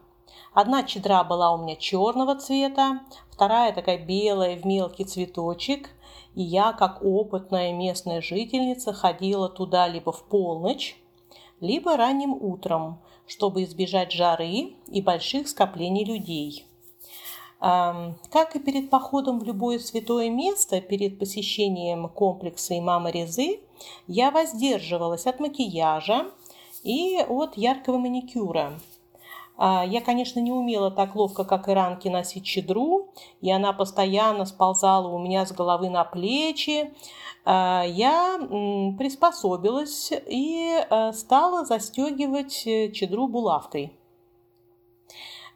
Одна 0.52 0.82
чедра 0.82 1.24
была 1.24 1.54
у 1.54 1.62
меня 1.62 1.76
черного 1.76 2.34
цвета, 2.34 3.00
вторая 3.30 3.72
такая 3.72 3.96
белая 3.96 4.58
в 4.58 4.66
мелкий 4.66 5.04
цветочек– 5.04 5.88
и 6.38 6.42
я, 6.42 6.72
как 6.72 7.02
опытная 7.02 7.72
местная 7.72 8.20
жительница, 8.20 8.92
ходила 8.92 9.48
туда 9.48 9.88
либо 9.88 10.12
в 10.12 10.22
полночь, 10.22 10.96
либо 11.58 11.96
ранним 11.96 12.32
утром, 12.32 13.00
чтобы 13.26 13.64
избежать 13.64 14.12
жары 14.12 14.76
и 14.86 15.02
больших 15.02 15.48
скоплений 15.48 16.04
людей. 16.04 16.64
Как 17.58 18.54
и 18.54 18.60
перед 18.60 18.88
походом 18.88 19.40
в 19.40 19.42
любое 19.42 19.80
святое 19.80 20.30
место, 20.30 20.80
перед 20.80 21.18
посещением 21.18 22.08
комплекса 22.08 22.78
имама 22.78 23.10
Резы, 23.10 23.58
я 24.06 24.30
воздерживалась 24.30 25.26
от 25.26 25.40
макияжа 25.40 26.30
и 26.84 27.18
от 27.18 27.56
яркого 27.56 27.98
маникюра. 27.98 28.78
А, 29.58 29.84
я, 29.84 30.00
конечно, 30.00 30.38
не 30.38 30.52
умела 30.52 30.90
так 30.90 31.16
ловко, 31.16 31.44
как 31.44 31.68
иранки, 31.68 32.06
носить 32.06 32.44
чедру, 32.44 33.12
и 33.40 33.50
она 33.50 33.72
постоянно 33.72 34.44
сползала 34.46 35.08
у 35.08 35.18
меня 35.18 35.44
с 35.44 35.52
головы 35.52 35.90
на 35.90 36.04
плечи. 36.04 36.94
А, 37.44 37.84
я 37.84 38.38
приспособилась 38.96 40.12
и 40.12 40.78
э, 40.78 41.12
стала 41.12 41.64
застегивать 41.64 42.62
э, 42.66 42.92
чедру 42.92 43.26
булавкой. 43.26 43.92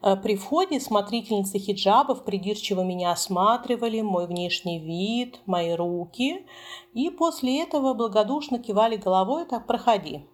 Э, 0.03 0.17
при 0.17 0.35
входе 0.35 0.81
смотрительницы 0.81 1.61
хиджабов 1.61 2.25
придирчиво 2.25 2.83
меня 2.83 3.13
осматривали, 3.13 4.01
мой 4.01 4.27
внешний 4.27 4.81
вид, 4.81 5.41
мои 5.47 5.75
руки, 5.75 6.45
и 6.93 7.09
после 7.11 7.63
этого 7.63 7.95
благодушно 7.95 8.59
кивали 8.59 8.97
головой 8.97 9.45
«так, 9.45 9.69
проходи». 9.69 10.27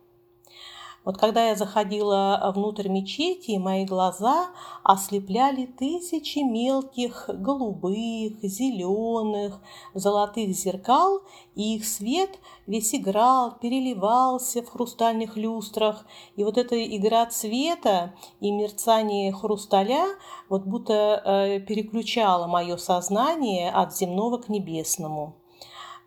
Вот 1.09 1.17
когда 1.17 1.49
я 1.49 1.57
заходила 1.57 2.39
э, 2.39 2.51
внутрь 2.53 2.89
мечети, 2.91 3.57
мои 3.57 3.87
глаза 3.87 4.51
ослепляли 4.83 5.65
тысячи 5.65 6.41
мелких 6.41 7.31
голубых, 7.33 8.43
зеленых, 8.43 9.59
золотых 9.95 10.51
зеркал, 10.51 11.23
и 11.55 11.77
их 11.77 11.87
свет 11.87 12.39
весь 12.67 12.95
играл, 12.95 13.53
переливался 13.59 14.63
в 14.63 14.69
хрустальных 14.69 15.39
люстрах. 15.39 16.05
И 16.37 16.45
вот 16.45 16.59
эта 16.59 16.77
игра 16.85 17.25
цвета 17.25 18.13
и 18.41 18.51
мерцание 18.51 19.33
хрусталя 19.33 20.09
вот 20.51 20.65
будто 20.65 21.23
э, 21.25 21.61
переключала 21.61 22.47
мое 22.47 22.77
сознание 22.77 23.71
от 23.71 23.97
земного 23.97 24.37
к 24.37 24.51
небесному. 24.51 25.37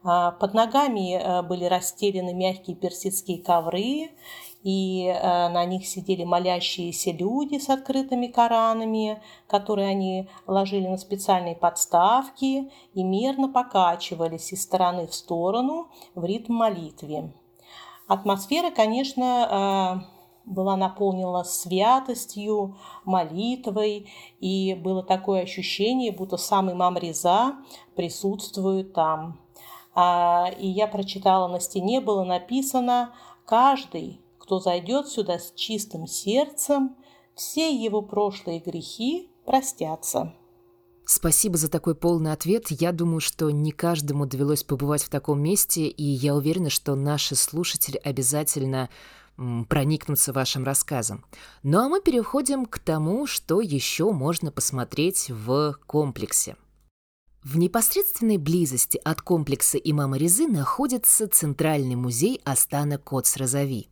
А, 0.03 0.31
под 0.31 0.53
ногами 0.53 1.15
э, 1.15 1.41
были 1.43 1.65
расстелены 1.65 2.34
мягкие 2.34 2.75
персидские 2.75 3.41
ковры, 3.43 4.10
и 4.63 5.06
э, 5.08 5.50
на 5.50 5.65
них 5.65 5.88
сидели 5.88 6.24
молящиеся 6.24 7.12
люди 7.12 7.58
с 7.58 7.70
открытыми 7.70 8.27
Коранами, 8.27 9.22
которые 9.48 9.88
они 9.88 10.30
ложили 10.48 10.88
на 10.88 10.98
специальные 10.98 11.56
подставки 11.56 12.72
и 12.94 13.03
мирно 13.03 13.50
покачивались 13.50 14.53
из 14.53 14.63
стороны 14.63 15.08
в 15.08 15.15
сторону 15.15 15.89
в 16.13 16.24
ритм 16.24 16.53
молитве. 16.53 17.34
Атмосфера, 18.08 18.72
конечно, 18.72 20.03
э, 20.06 20.22
была 20.46 20.75
наполнена 20.75 21.44
святостью, 21.44 22.77
молитвой, 23.06 24.10
и 24.39 24.75
было 24.75 25.03
такое 25.03 25.44
ощущение, 25.44 26.12
будто 26.12 26.38
сам 26.38 26.72
имам 26.72 26.98
Реза 26.98 27.56
присутствует 27.96 28.94
там. 28.94 29.39
А, 29.94 30.50
и 30.58 30.68
я 30.68 30.88
прочитала 30.88 31.48
на 31.48 31.60
стене, 31.60 32.00
было 32.00 32.24
написано 32.24 33.13
«Каждый, 33.46 34.22
кто 34.51 34.60
зайдет 34.60 35.08
сюда 35.08 35.39
с 35.39 35.53
чистым 35.55 36.08
сердцем, 36.08 36.98
все 37.36 37.74
его 37.74 38.01
прошлые 38.01 38.60
грехи 38.60 39.31
простятся. 39.46 40.34
Спасибо 41.05 41.55
за 41.55 41.70
такой 41.70 41.96
полный 41.96 42.34
ответ. 42.34 42.65
Я 42.70 42.91
думаю, 42.91 43.22
что 43.22 43.50
не 43.50 43.72
каждому 43.72 44.25
довелось 44.25 44.65
побывать 44.65 45.03
в 45.03 45.10
таком 45.10 45.41
месте, 45.41 45.88
и 45.88 46.03
я 46.03 46.36
уверена, 46.36 46.70
что 46.70 46.96
наши 46.96 47.38
слушатели 47.38 47.96
обязательно 47.96 48.89
проникнуться 49.70 50.34
вашим 50.34 50.65
рассказом. 50.65 51.24
Ну 51.63 51.79
а 51.79 51.88
мы 51.88 52.01
переходим 52.01 52.65
к 52.65 52.77
тому, 52.79 53.27
что 53.27 53.62
еще 53.62 54.12
можно 54.12 54.51
посмотреть 54.51 55.29
в 55.29 55.77
комплексе. 55.88 56.58
В 57.41 57.58
непосредственной 57.58 58.36
близости 58.36 59.00
от 59.01 59.22
комплекса 59.22 59.77
имама 59.77 60.17
Резы 60.17 60.46
находится 60.46 61.29
Центральный 61.29 61.96
музей 61.96 62.41
Астана 62.43 62.98
Коц-Розави. 62.98 63.88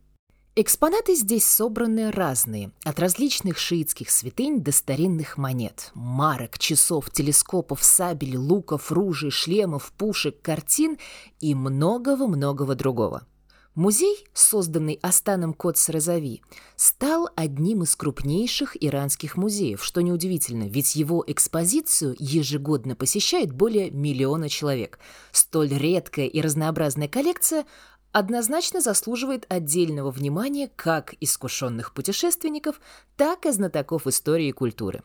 Экспонаты 0.56 1.14
здесь 1.14 1.48
собраны 1.48 2.10
разные, 2.10 2.72
от 2.82 2.98
различных 2.98 3.56
шиитских 3.56 4.10
святынь 4.10 4.60
до 4.60 4.72
старинных 4.72 5.38
монет, 5.38 5.92
марок, 5.94 6.58
часов, 6.58 7.08
телескопов, 7.12 7.84
сабель, 7.84 8.36
луков, 8.36 8.90
ружей, 8.90 9.30
шлемов, 9.30 9.92
пушек, 9.96 10.42
картин 10.42 10.98
и 11.38 11.54
многого-многого 11.54 12.74
другого. 12.74 13.28
Музей, 13.76 14.26
созданный 14.34 14.98
Астаном 15.00 15.54
Котс-Розави, 15.54 16.40
стал 16.74 17.28
одним 17.36 17.84
из 17.84 17.94
крупнейших 17.94 18.76
иранских 18.82 19.36
музеев, 19.36 19.84
что 19.84 20.00
неудивительно, 20.00 20.64
ведь 20.64 20.96
его 20.96 21.22
экспозицию 21.24 22.16
ежегодно 22.18 22.96
посещает 22.96 23.52
более 23.52 23.92
миллиона 23.92 24.48
человек. 24.48 24.98
Столь 25.30 25.68
редкая 25.68 26.26
и 26.26 26.40
разнообразная 26.40 27.06
коллекция 27.06 27.64
однозначно 28.12 28.80
заслуживает 28.80 29.46
отдельного 29.48 30.10
внимания 30.10 30.70
как 30.76 31.14
искушенных 31.20 31.94
путешественников, 31.94 32.80
так 33.16 33.46
и 33.46 33.50
знатоков 33.50 34.06
истории 34.06 34.48
и 34.48 34.52
культуры. 34.52 35.02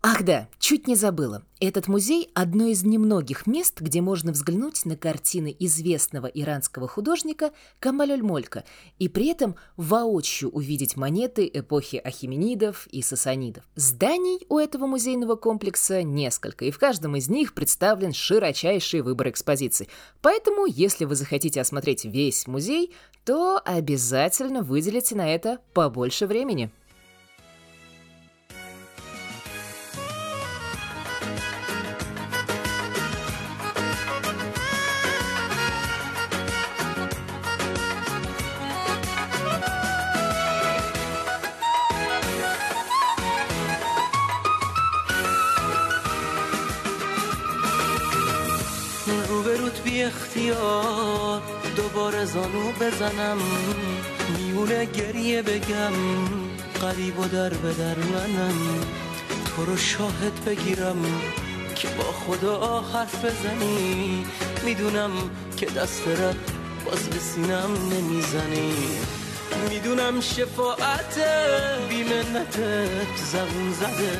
Ах 0.00 0.22
да, 0.22 0.48
чуть 0.60 0.86
не 0.86 0.94
забыла. 0.94 1.42
Этот 1.58 1.88
музей– 1.88 2.30
одно 2.34 2.66
из 2.66 2.84
немногих 2.84 3.48
мест, 3.48 3.80
где 3.80 4.00
можно 4.00 4.30
взглянуть 4.30 4.84
на 4.84 4.96
картины 4.96 5.54
известного 5.58 6.26
иранского 6.26 6.86
художника 6.86 7.50
Камаль 7.80 8.22
Молька 8.22 8.62
и 9.00 9.08
при 9.08 9.26
этом 9.26 9.56
воочию 9.76 10.50
увидеть 10.50 10.96
монеты 10.96 11.50
эпохи 11.52 11.96
Ахименидов 11.96 12.86
и 12.92 13.02
Сасанидов. 13.02 13.64
Зданий 13.74 14.46
у 14.48 14.58
этого 14.58 14.86
музейного 14.86 15.34
комплекса 15.34 16.04
несколько, 16.04 16.64
и 16.64 16.70
в 16.70 16.78
каждом 16.78 17.16
из 17.16 17.28
них 17.28 17.52
представлен 17.52 18.12
широчайший 18.12 19.00
выбор 19.00 19.30
экспозиций. 19.30 19.88
Поэтому, 20.22 20.66
если 20.66 21.06
вы 21.06 21.16
захотите 21.16 21.60
осмотреть 21.60 22.04
весь 22.04 22.46
музей, 22.46 22.94
то 23.24 23.60
обязательно 23.64 24.62
выделите 24.62 25.16
на 25.16 25.28
это 25.34 25.58
побольше 25.74 26.28
времени. 26.28 26.70
اختیار 50.08 51.42
دوباره 51.76 52.24
زانو 52.24 52.72
بزنم 52.80 53.38
میونه 54.38 54.84
گریه 54.84 55.42
بگم 55.42 55.92
قریب 56.80 57.18
و 57.18 57.24
در 57.24 57.48
به 57.48 57.72
در 57.72 57.98
منم. 57.98 58.58
تو 59.46 59.64
رو 59.64 59.76
شاهد 59.76 60.44
بگیرم 60.46 60.96
که 61.74 61.88
با 61.88 62.04
خدا 62.04 62.80
حرف 62.80 63.24
بزنی. 63.24 64.26
می‌دونم 64.64 65.10
که 65.56 65.66
دست 65.66 66.08
رد 66.08 66.36
باز 66.84 67.08
به 67.10 67.18
سینم 67.18 67.72
نمی‌زنی. 67.92 68.74
می‌دونم 69.70 70.20
شفاعت 70.20 71.18
بیمنتت 71.88 73.16
زبون 73.32 73.72
زده. 73.72 74.18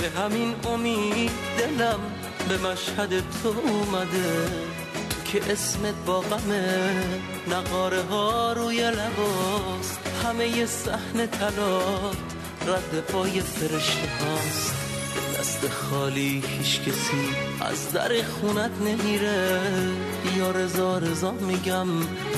به 0.00 0.20
همین 0.20 0.54
امید 0.66 1.30
دلم 1.58 2.00
به 2.48 2.58
مشهد 2.68 3.10
تو 3.42 3.48
اومده. 3.48 4.69
که 5.32 5.52
اسمت 5.52 5.94
با 6.06 6.20
غمه 6.20 7.04
نقاره 7.48 8.02
ها 8.02 8.52
روی 8.52 8.90
لباست 8.90 10.00
همه 10.24 10.48
ی 10.48 10.66
صحن 10.66 11.26
تلات 11.26 12.16
رد 12.66 13.00
پای 13.00 13.40
فرشته 13.40 14.08
هاست. 14.08 14.74
دست 15.38 15.68
خالی 15.68 16.42
هیچ 16.46 16.80
کسی 16.80 17.36
از 17.60 17.92
در 17.92 18.22
خونت 18.22 18.70
نمیره. 18.80 19.60
یا 20.36 20.50
رزا 20.50 20.98
رزا 20.98 21.30
میگم 21.30 21.88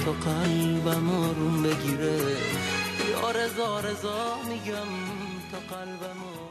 تا 0.04 0.12
قلبم 0.12 1.10
آروم 1.10 1.62
بگیره. 1.62 2.18
یا 3.10 3.30
رزا 3.30 3.80
رزا 3.80 4.38
میگم 4.48 4.88
تا 5.52 5.76
قلبم 5.76 6.41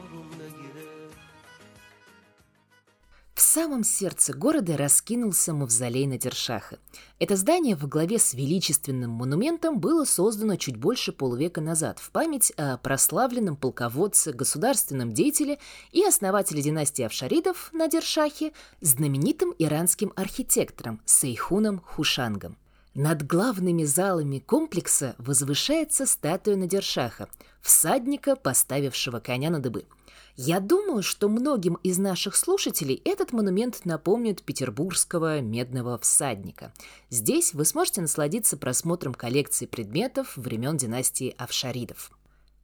самом 3.40 3.82
сердце 3.82 4.34
города 4.34 4.76
раскинулся 4.76 5.54
мавзолей 5.54 6.06
Надершаха. 6.06 6.78
Это 7.18 7.36
здание 7.36 7.76
во 7.76 7.88
главе 7.88 8.18
с 8.18 8.34
величественным 8.34 9.10
монументом 9.10 9.78
было 9.78 10.04
создано 10.04 10.56
чуть 10.56 10.76
больше 10.76 11.12
полувека 11.12 11.60
назад 11.60 11.98
в 11.98 12.10
память 12.10 12.50
о 12.58 12.76
прославленном 12.76 13.56
полководце, 13.56 14.32
государственном 14.32 15.12
деятеле 15.12 15.58
и 15.92 16.04
основателе 16.04 16.62
династии 16.62 17.04
Авшаридов 17.04 17.70
Надершахе, 17.72 18.52
знаменитым 18.80 19.54
иранским 19.58 20.12
архитектором 20.14 21.00
Сейхуном 21.06 21.80
Хушангом. 21.80 22.58
Над 22.94 23.26
главными 23.26 23.84
залами 23.84 24.40
комплекса 24.40 25.14
возвышается 25.16 26.04
статуя 26.04 26.56
Надершаха, 26.56 27.28
всадника, 27.62 28.36
поставившего 28.36 29.20
коня 29.20 29.48
на 29.48 29.60
дыбы– 29.60 29.86
я 30.36 30.60
думаю, 30.60 31.02
что 31.02 31.28
многим 31.28 31.74
из 31.82 31.98
наших 31.98 32.36
слушателей 32.36 33.00
этот 33.04 33.32
монумент 33.32 33.84
напомнит 33.84 34.42
петербургского 34.42 35.40
медного 35.40 35.98
всадника. 35.98 36.72
Здесь 37.10 37.54
вы 37.54 37.64
сможете 37.64 38.00
насладиться 38.00 38.56
просмотром 38.56 39.14
коллекции 39.14 39.66
предметов 39.66 40.36
времен 40.36 40.76
династии 40.76 41.34
Авшаридов. 41.36 42.10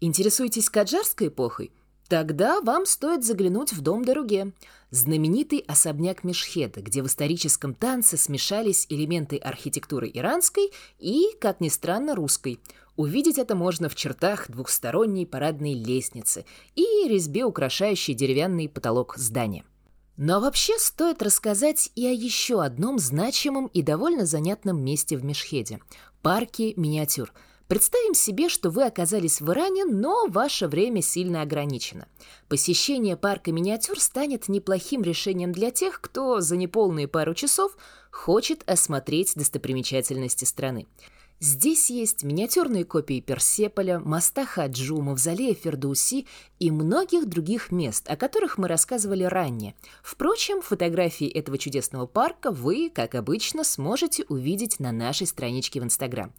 Интересуетесь 0.00 0.70
каджарской 0.70 1.28
эпохой? 1.28 1.72
Тогда 2.08 2.62
вам 2.62 2.86
стоит 2.86 3.22
заглянуть 3.22 3.74
в 3.74 3.82
дом 3.82 4.02
Дороге, 4.02 4.52
знаменитый 4.90 5.58
особняк 5.58 6.24
Мешхеда, 6.24 6.80
где 6.80 7.02
в 7.02 7.06
историческом 7.06 7.74
танце 7.74 8.16
смешались 8.16 8.86
элементы 8.88 9.36
архитектуры 9.36 10.10
иранской 10.12 10.72
и, 10.98 11.26
как 11.38 11.60
ни 11.60 11.68
странно, 11.68 12.14
русской. 12.14 12.60
Увидеть 12.98 13.38
это 13.38 13.54
можно 13.54 13.88
в 13.88 13.94
чертах 13.94 14.50
двухсторонней 14.50 15.24
парадной 15.24 15.72
лестницы 15.72 16.44
и 16.74 16.82
резьбе, 17.06 17.44
украшающей 17.44 18.12
деревянный 18.12 18.68
потолок 18.68 19.16
здания. 19.16 19.64
Но 20.16 20.40
вообще 20.40 20.76
стоит 20.78 21.22
рассказать 21.22 21.92
и 21.94 22.04
о 22.04 22.10
еще 22.10 22.60
одном 22.60 22.98
значимом 22.98 23.68
и 23.68 23.82
довольно 23.82 24.26
занятном 24.26 24.82
месте 24.84 25.16
в 25.16 25.24
Мешхеде– 25.24 25.78
парке 26.22 26.74
миниатюр– 26.76 27.32
Представим 27.68 28.14
себе, 28.14 28.48
что 28.48 28.70
вы 28.70 28.86
оказались 28.86 29.42
в 29.42 29.52
Иране, 29.52 29.84
но 29.84 30.26
ваше 30.28 30.68
время 30.68 31.02
сильно 31.02 31.42
ограничено. 31.42 32.08
Посещение 32.48 33.14
парка 33.14 33.52
миниатюр 33.52 34.00
станет 34.00 34.48
неплохим 34.48 35.02
решением 35.02 35.52
для 35.52 35.70
тех, 35.70 36.00
кто 36.00 36.40
за 36.40 36.56
неполные 36.56 37.08
пару 37.08 37.34
часов 37.34 37.76
хочет 38.10 38.66
осмотреть 38.66 39.34
достопримечательности 39.34 40.46
страны. 40.46 40.86
Здесь 41.40 41.88
есть 41.88 42.24
миниатюрные 42.24 42.84
копии 42.84 43.20
Персеполя, 43.20 44.00
моста 44.00 44.44
Хаджу, 44.44 45.00
мавзолея 45.00 45.54
Фердуси 45.54 46.26
и 46.58 46.72
многих 46.72 47.28
других 47.28 47.70
мест, 47.70 48.10
о 48.10 48.16
которых 48.16 48.58
мы 48.58 48.66
рассказывали 48.66 49.22
ранее. 49.22 49.76
Впрочем, 50.02 50.62
фотографии 50.62 51.28
этого 51.28 51.56
чудесного 51.56 52.06
парка 52.06 52.50
вы, 52.50 52.90
как 52.92 53.14
обычно, 53.14 53.62
сможете 53.62 54.24
увидеть 54.24 54.80
на 54.80 54.90
нашей 54.90 55.28
страничке 55.28 55.80
в 55.80 55.84
Инстаграм. 55.84 56.32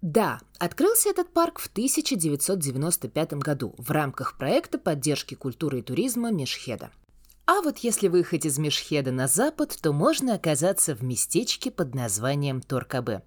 Да, 0.00 0.40
открылся 0.58 1.10
этот 1.10 1.32
парк 1.32 1.58
в 1.58 1.66
1995 1.66 3.32
году 3.34 3.74
в 3.78 3.90
рамках 3.90 4.38
проекта 4.38 4.78
поддержки 4.78 5.34
культуры 5.34 5.80
и 5.80 5.82
туризма 5.82 6.30
Мешхеда. 6.30 6.90
А 7.46 7.62
вот 7.62 7.78
если 7.78 8.06
выехать 8.06 8.46
из 8.46 8.58
Мешхеда 8.58 9.10
на 9.10 9.26
запад, 9.26 9.76
то 9.82 9.92
можно 9.92 10.34
оказаться 10.34 10.94
в 10.94 11.02
местечке 11.02 11.72
под 11.72 11.96
названием 11.96 12.60
Торкабе. 12.60 13.22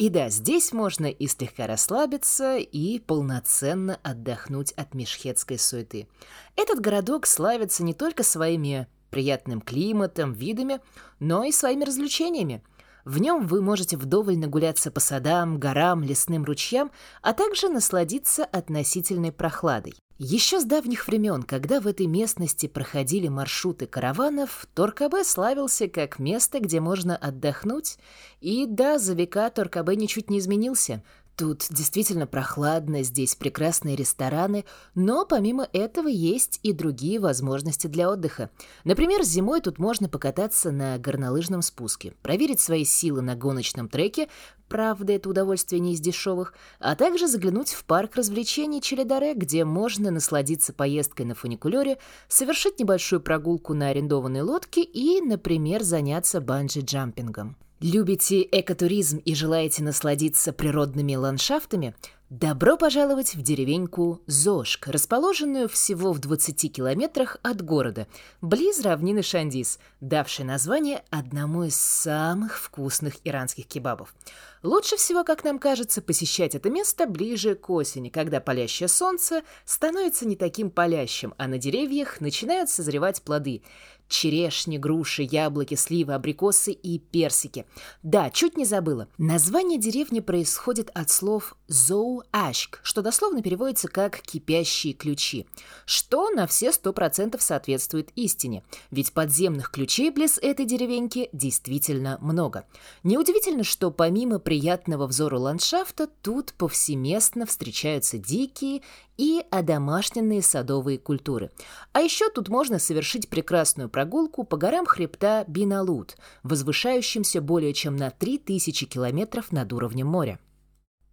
И 0.00 0.08
да, 0.08 0.30
здесь 0.30 0.72
можно 0.72 1.04
и 1.04 1.26
слегка 1.26 1.66
расслабиться, 1.66 2.56
и 2.56 2.98
полноценно 3.00 4.00
отдохнуть 4.02 4.72
от 4.72 4.94
мешхедской 4.94 5.58
суеты. 5.58 6.08
Этот 6.56 6.80
городок 6.80 7.26
славится 7.26 7.84
не 7.84 7.92
только 7.92 8.22
своими 8.22 8.88
приятным 9.10 9.60
климатом, 9.60 10.32
видами, 10.32 10.80
но 11.18 11.44
и 11.44 11.52
своими 11.52 11.84
развлечениями. 11.84 12.62
В 13.04 13.20
нем 13.20 13.46
вы 13.46 13.60
можете 13.60 13.98
вдоволь 13.98 14.38
нагуляться 14.38 14.90
по 14.90 15.00
садам, 15.00 15.58
горам, 15.58 16.02
лесным 16.02 16.44
ручьям, 16.44 16.90
а 17.20 17.34
также 17.34 17.68
насладиться 17.68 18.46
относительной 18.46 19.32
прохладой. 19.32 19.92
Еще 20.22 20.60
с 20.60 20.64
давних 20.64 21.06
времен, 21.06 21.42
когда 21.42 21.80
в 21.80 21.86
этой 21.86 22.04
местности 22.04 22.66
проходили 22.66 23.28
маршруты 23.28 23.86
караванов, 23.86 24.66
Торкабе 24.74 25.24
славился 25.24 25.88
как 25.88 26.18
место, 26.18 26.60
где 26.60 26.78
можно 26.78 27.16
отдохнуть. 27.16 27.96
И 28.42 28.66
да, 28.66 28.98
за 28.98 29.14
века 29.14 29.48
Торкабе 29.48 29.96
ничуть 29.96 30.28
не 30.28 30.38
изменился– 30.38 31.02
Тут 31.40 31.68
действительно 31.70 32.26
прохладно, 32.26 33.02
здесь 33.02 33.34
прекрасные 33.34 33.96
рестораны, 33.96 34.66
но 34.94 35.24
помимо 35.24 35.66
этого 35.72 36.06
есть 36.06 36.60
и 36.62 36.74
другие 36.74 37.18
возможности 37.18 37.86
для 37.86 38.10
отдыха. 38.10 38.50
Например, 38.84 39.22
зимой 39.22 39.62
тут 39.62 39.78
можно 39.78 40.10
покататься 40.10 40.70
на 40.70 40.98
горнолыжном 40.98 41.62
спуске, 41.62 42.12
проверить 42.20 42.60
свои 42.60 42.84
силы 42.84 43.22
на 43.22 43.36
гоночном 43.36 43.88
треке, 43.88 44.28
правда, 44.70 45.12
это 45.12 45.28
удовольствие 45.28 45.80
не 45.80 45.92
из 45.92 46.00
дешевых, 46.00 46.54
а 46.78 46.94
также 46.94 47.26
заглянуть 47.26 47.72
в 47.72 47.84
парк 47.84 48.16
развлечений 48.16 48.80
Челедаре, 48.80 49.34
где 49.34 49.66
можно 49.66 50.10
насладиться 50.10 50.72
поездкой 50.72 51.26
на 51.26 51.34
фуникулере, 51.34 51.98
совершить 52.28 52.78
небольшую 52.78 53.20
прогулку 53.20 53.74
на 53.74 53.88
арендованной 53.88 54.40
лодке 54.40 54.82
и, 54.82 55.20
например, 55.20 55.82
заняться 55.82 56.40
банджи-джампингом. 56.40 57.56
Любите 57.80 58.42
экотуризм 58.42 59.18
и 59.18 59.34
желаете 59.34 59.82
насладиться 59.82 60.52
природными 60.52 61.16
ландшафтами? 61.16 61.94
Добро 62.30 62.76
пожаловать 62.76 63.34
в 63.34 63.42
деревеньку 63.42 64.22
Зошк, 64.28 64.86
расположенную 64.86 65.68
всего 65.68 66.12
в 66.12 66.20
20 66.20 66.72
километрах 66.72 67.38
от 67.42 67.60
города, 67.60 68.06
близ 68.40 68.82
равнины 68.82 69.24
Шандис, 69.24 69.80
давшей 70.00 70.44
название 70.44 71.02
одному 71.10 71.64
из 71.64 71.74
самых 71.74 72.56
вкусных 72.56 73.14
иранских 73.24 73.66
кебабов. 73.66 74.14
Лучше 74.62 74.96
всего, 74.96 75.24
как 75.24 75.42
нам 75.42 75.58
кажется, 75.58 76.02
посещать 76.02 76.54
это 76.54 76.70
место 76.70 77.08
ближе 77.08 77.56
к 77.56 77.68
осени, 77.68 78.10
когда 78.10 78.38
палящее 78.40 78.86
солнце 78.86 79.42
становится 79.64 80.24
не 80.24 80.36
таким 80.36 80.70
палящим, 80.70 81.34
а 81.36 81.48
на 81.48 81.58
деревьях 81.58 82.20
начинают 82.20 82.70
созревать 82.70 83.22
плоды 83.22 83.62
черешни, 84.10 84.76
груши, 84.76 85.22
яблоки, 85.22 85.76
сливы, 85.76 86.12
абрикосы 86.12 86.72
и 86.72 86.98
персики. 86.98 87.64
Да, 88.02 88.28
чуть 88.28 88.56
не 88.56 88.66
забыла. 88.66 89.08
Название 89.16 89.78
деревни 89.78 90.20
происходит 90.20 90.90
от 90.92 91.08
слов 91.08 91.56
«зоу-ашк», 91.68 92.80
что 92.82 93.00
дословно 93.00 93.40
переводится 93.40 93.88
как 93.88 94.20
«кипящие 94.20 94.92
ключи», 94.92 95.46
что 95.86 96.30
на 96.30 96.46
все 96.46 96.72
сто 96.72 96.92
процентов 96.92 97.40
соответствует 97.40 98.10
истине, 98.16 98.64
ведь 98.90 99.12
подземных 99.12 99.70
ключей 99.70 100.10
близ 100.10 100.38
этой 100.42 100.66
деревеньки 100.66 101.30
действительно 101.32 102.18
много. 102.20 102.66
Неудивительно, 103.04 103.64
что 103.64 103.90
помимо 103.90 104.40
приятного 104.40 105.06
взору 105.06 105.38
ландшафта, 105.38 106.08
тут 106.08 106.52
повсеместно 106.54 107.46
встречаются 107.46 108.18
дикие 108.18 108.82
и 109.20 109.44
одомашненные 109.50 110.40
садовые 110.40 110.96
культуры. 110.96 111.50
А 111.92 112.00
еще 112.00 112.30
тут 112.30 112.48
можно 112.48 112.78
совершить 112.78 113.28
прекрасную 113.28 113.90
прогулку 113.90 114.44
по 114.44 114.56
горам 114.56 114.86
хребта 114.86 115.44
Биналут, 115.46 116.16
возвышающимся 116.42 117.42
более 117.42 117.74
чем 117.74 117.96
на 117.96 118.10
3000 118.10 118.86
километров 118.86 119.52
над 119.52 119.74
уровнем 119.74 120.06
моря. 120.06 120.38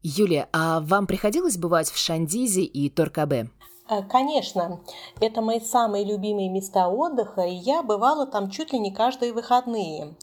Юлия, 0.04 0.48
а 0.54 0.80
вам 0.80 1.06
приходилось 1.06 1.58
бывать 1.58 1.92
в 1.92 1.98
Шандизе 1.98 2.62
и 2.62 2.90
Торкабе? 2.90 3.50
Э, 3.90 4.04
конечно, 4.04 4.80
это 5.20 5.42
мои 5.42 5.60
самые 5.60 6.06
любимые 6.06 6.48
места 6.48 6.88
отдыха, 6.88 7.42
и 7.42 7.56
я 7.56 7.84
бывала 7.84 8.26
там 8.26 8.50
чуть 8.50 8.72
ли 8.72 8.80
не 8.80 8.94
каждые 8.94 9.34
выходные. 9.34 10.16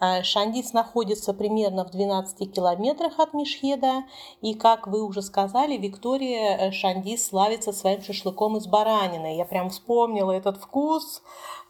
Э, 0.00 0.22
Шандис 0.22 0.72
находится 0.72 1.34
примерно 1.34 1.84
в 1.84 1.90
12 1.90 2.52
километрах 2.52 3.18
от 3.18 3.34
Мишхеда, 3.34 4.04
и, 4.40 4.54
как 4.54 4.86
вы 4.86 5.02
уже 5.02 5.22
сказали, 5.22 5.76
Виктория 5.76 6.56
э, 6.56 6.72
Шандис 6.72 7.26
славится 7.26 7.72
своим 7.72 8.02
шашлыком 8.02 8.56
из 8.56 8.66
баранины. 8.66 9.36
Я 9.36 9.44
прям 9.44 9.68
вспомнила 9.70 10.32
этот 10.32 10.56
вкус, 10.56 11.22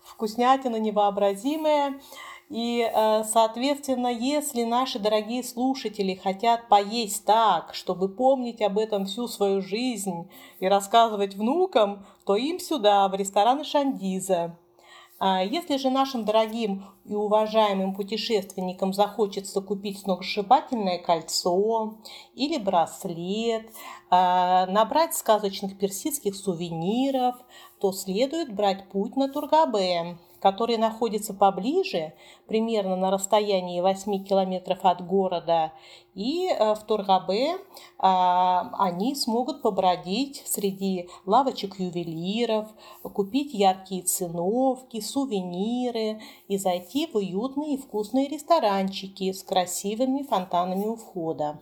вкуснятина 0.03 0.77
невообразимая. 0.77 2.01
И, 2.49 2.81
э, 2.83 3.25
соответственно, 3.25 4.09
если 4.09 4.65
наши 4.65 4.99
дорогие 4.99 5.45
слушатели 5.45 6.15
хотят 6.15 6.69
поесть 6.69 7.25
так, 7.25 7.75
чтобы 7.75 8.09
помнить 8.09 8.61
об 8.61 8.79
этом 8.79 9.07
всю 9.07 9.29
свою 9.29 9.63
жизнь 9.63 10.29
и 10.59 10.67
рассказывать 10.67 11.35
внукам, 11.35 12.05
то 12.27 12.35
им 12.35 12.59
сюда, 12.59 13.07
в 13.09 13.15
рестораны 13.15 13.63
Шандиза. 13.63 14.57
А 15.23 15.45
если 15.45 15.77
же 15.77 15.91
нашим 15.91 16.25
дорогим 16.25 16.87
и 17.05 17.15
уважаемым 17.15 17.95
путешественникам 17.95 18.95
захочется 18.95 19.61
купить 19.61 20.01
сногсшибательное 20.01 20.97
кольцо 20.97 21.99
или 22.35 22.57
браслет, 22.57 23.71
а, 24.09 24.65
набрать 24.67 25.15
сказочных 25.15 25.79
персидских 25.79 26.35
сувениров, 26.35 27.35
то 27.81 27.93
следует 27.93 28.55
брать 28.55 28.89
путь 28.89 29.15
на 29.17 29.29
Тургабе 29.29 30.17
который 30.41 30.77
находится 30.79 31.35
поближе, 31.35 32.15
примерно 32.47 32.97
на 32.97 33.11
расстоянии 33.11 33.81
8 33.81 34.25
километров 34.25 34.79
от 34.83 35.07
города, 35.07 35.73
и 36.15 36.49
э, 36.49 36.75
в 36.75 36.83
Тургабе 36.85 37.57
а, 37.99 38.71
они 38.79 39.15
смогут 39.15 39.63
побродить 39.63 40.43
среди 40.47 41.09
лавочек 41.27 41.79
ювелиров, 41.79 42.69
купить 43.03 43.55
яркие 43.55 44.03
циновки, 44.03 45.01
сувениры 45.01 46.21
и 46.49 46.59
зайти 46.59 47.07
в 47.07 47.17
уютные 47.17 47.75
и 47.75 47.81
вкусные 47.81 48.29
ресторанчики 48.29 49.33
с 49.33 49.43
красивыми 49.43 50.23
фонтанами 50.23 50.87
у 50.87 50.97
входа. 50.97 51.61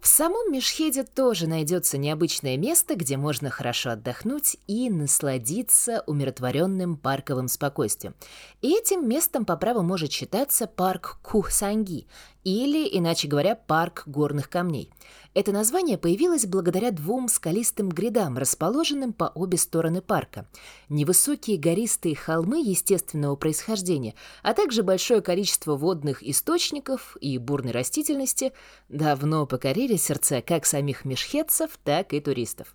В 0.00 0.06
самом 0.06 0.52
Мешхеде 0.52 1.02
тоже 1.02 1.48
найдется 1.48 1.98
необычное 1.98 2.56
место, 2.56 2.94
где 2.94 3.16
можно 3.16 3.50
хорошо 3.50 3.90
отдохнуть 3.90 4.56
и 4.68 4.90
насладиться 4.90 6.04
умиротворенным 6.06 6.96
парковым 6.96 7.48
спокойствием. 7.48 8.14
И 8.62 8.74
этим 8.76 9.08
местом 9.08 9.44
по 9.44 9.56
праву 9.56 9.82
может 9.82 10.12
считаться 10.12 10.68
парк 10.68 11.18
Кухсанги, 11.22 12.06
или, 12.44 12.88
иначе 12.96 13.28
говоря, 13.28 13.54
парк 13.54 14.04
горных 14.06 14.48
камней. 14.48 14.90
Это 15.34 15.52
название 15.52 15.98
появилось 15.98 16.46
благодаря 16.46 16.90
двум 16.90 17.28
скалистым 17.28 17.90
грядам, 17.90 18.38
расположенным 18.38 19.12
по 19.12 19.30
обе 19.34 19.58
стороны 19.58 20.00
парка. 20.00 20.46
Невысокие 20.88 21.58
гористые 21.58 22.16
холмы 22.16 22.60
естественного 22.60 23.36
происхождения, 23.36 24.14
а 24.42 24.54
также 24.54 24.82
большое 24.82 25.20
количество 25.20 25.76
водных 25.76 26.22
источников 26.22 27.16
и 27.20 27.38
бурной 27.38 27.72
растительности 27.72 28.52
давно 28.88 29.46
покорили 29.46 29.96
сердца 29.96 30.40
как 30.40 30.66
самих 30.66 31.04
мешхетцев, 31.04 31.78
так 31.84 32.14
и 32.14 32.20
туристов. 32.20 32.74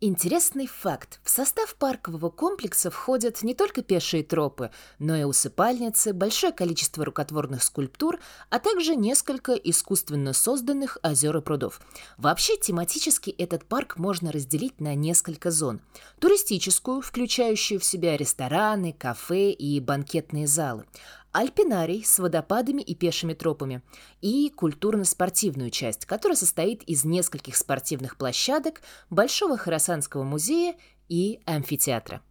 Интересный 0.00 0.66
факт. 0.66 1.20
В 1.22 1.30
состав 1.30 1.76
паркового 1.76 2.28
комплекса 2.28 2.90
входят 2.90 3.42
не 3.42 3.54
только 3.54 3.80
пешие 3.80 4.24
тропы, 4.24 4.70
но 4.98 5.16
и 5.16 5.22
усыпальницы, 5.22 6.12
большое 6.12 6.52
количество 6.52 7.04
рукотворных 7.04 7.62
скульптур, 7.62 8.18
а 8.50 8.58
также 8.58 8.96
несколько 8.96 9.54
искусственно 9.54 10.32
созданных 10.32 10.98
озер 11.02 11.36
и 11.36 11.40
прудов. 11.40 11.80
Вообще, 12.18 12.56
тематически 12.56 13.30
этот 13.30 13.64
парк 13.64 13.96
можно 13.96 14.32
разделить 14.32 14.80
на 14.80 14.94
несколько 14.94 15.50
зон. 15.50 15.80
Туристическую, 16.18 17.00
включающую 17.00 17.78
в 17.78 17.84
себя 17.84 18.16
рестораны, 18.16 18.92
кафе 18.92 19.52
и 19.52 19.78
банкетные 19.80 20.48
залы 20.48 20.84
альпинарий 21.34 22.04
с 22.04 22.20
водопадами 22.20 22.80
и 22.80 22.94
пешими 22.94 23.34
тропами 23.34 23.82
и 24.20 24.50
культурно-спортивную 24.54 25.70
часть, 25.70 26.06
которая 26.06 26.36
состоит 26.36 26.84
из 26.84 27.04
нескольких 27.04 27.56
спортивных 27.56 28.16
площадок, 28.16 28.82
Большого 29.10 29.56
Хорасанского 29.58 30.22
музея 30.22 30.76
и 31.08 31.40
амфитеатра. 31.44 32.22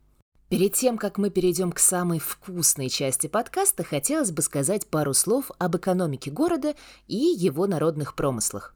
Перед 0.48 0.74
тем, 0.74 0.98
как 0.98 1.18
мы 1.18 1.30
перейдем 1.30 1.72
к 1.72 1.80
самой 1.80 2.20
вкусной 2.20 2.88
части 2.88 3.28
подкаста, 3.28 3.84
хотелось 3.84 4.32
бы 4.32 4.42
сказать 4.42 4.88
пару 4.88 5.14
слов 5.14 5.52
об 5.58 5.76
экономике 5.76 6.32
города 6.32 6.74
и 7.08 7.18
его 7.18 7.68
народных 7.68 8.16
промыслах. 8.16 8.74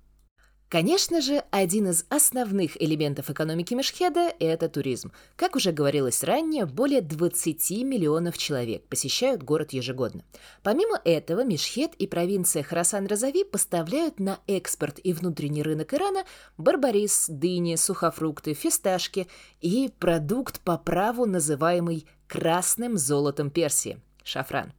Конечно 0.70 1.22
же, 1.22 1.44
один 1.50 1.88
из 1.88 2.06
основных 2.10 2.82
элементов 2.82 3.30
экономики 3.30 3.74
Мешхеда– 3.74 4.34
это 4.40 4.68
туризм. 4.68 5.14
Как 5.38 5.56
уже 5.56 5.72
говорилось 5.72 6.26
ранее, 6.26 6.66
более 6.66 7.00
20 7.00 7.72
миллионов 7.86 8.38
человек 8.38 8.86
посещают 8.88 9.44
город 9.44 9.72
ежегодно. 9.72 10.26
Помимо 10.64 11.00
этого, 11.06 11.46
Мешхед 11.46 11.96
и 11.96 12.06
провинция 12.06 12.64
Харасан-Разави 12.64 13.46
поставляют 13.46 14.20
на 14.20 14.40
экспорт 14.48 15.00
и 15.02 15.14
внутренний 15.14 15.64
рынок 15.64 15.94
Ирана 15.94 16.26
барбарис, 16.58 17.28
дыни, 17.30 17.76
сухофрукты, 17.76 18.54
фисташки 18.54 19.28
и 19.62 19.90
продукт 20.00 20.60
по 20.60 20.78
праву 20.78 21.26
называемый 21.26 22.06
«красным 22.28 22.98
золотом 22.98 23.52
Персии»– 23.52 24.02
шафран. 24.26 24.74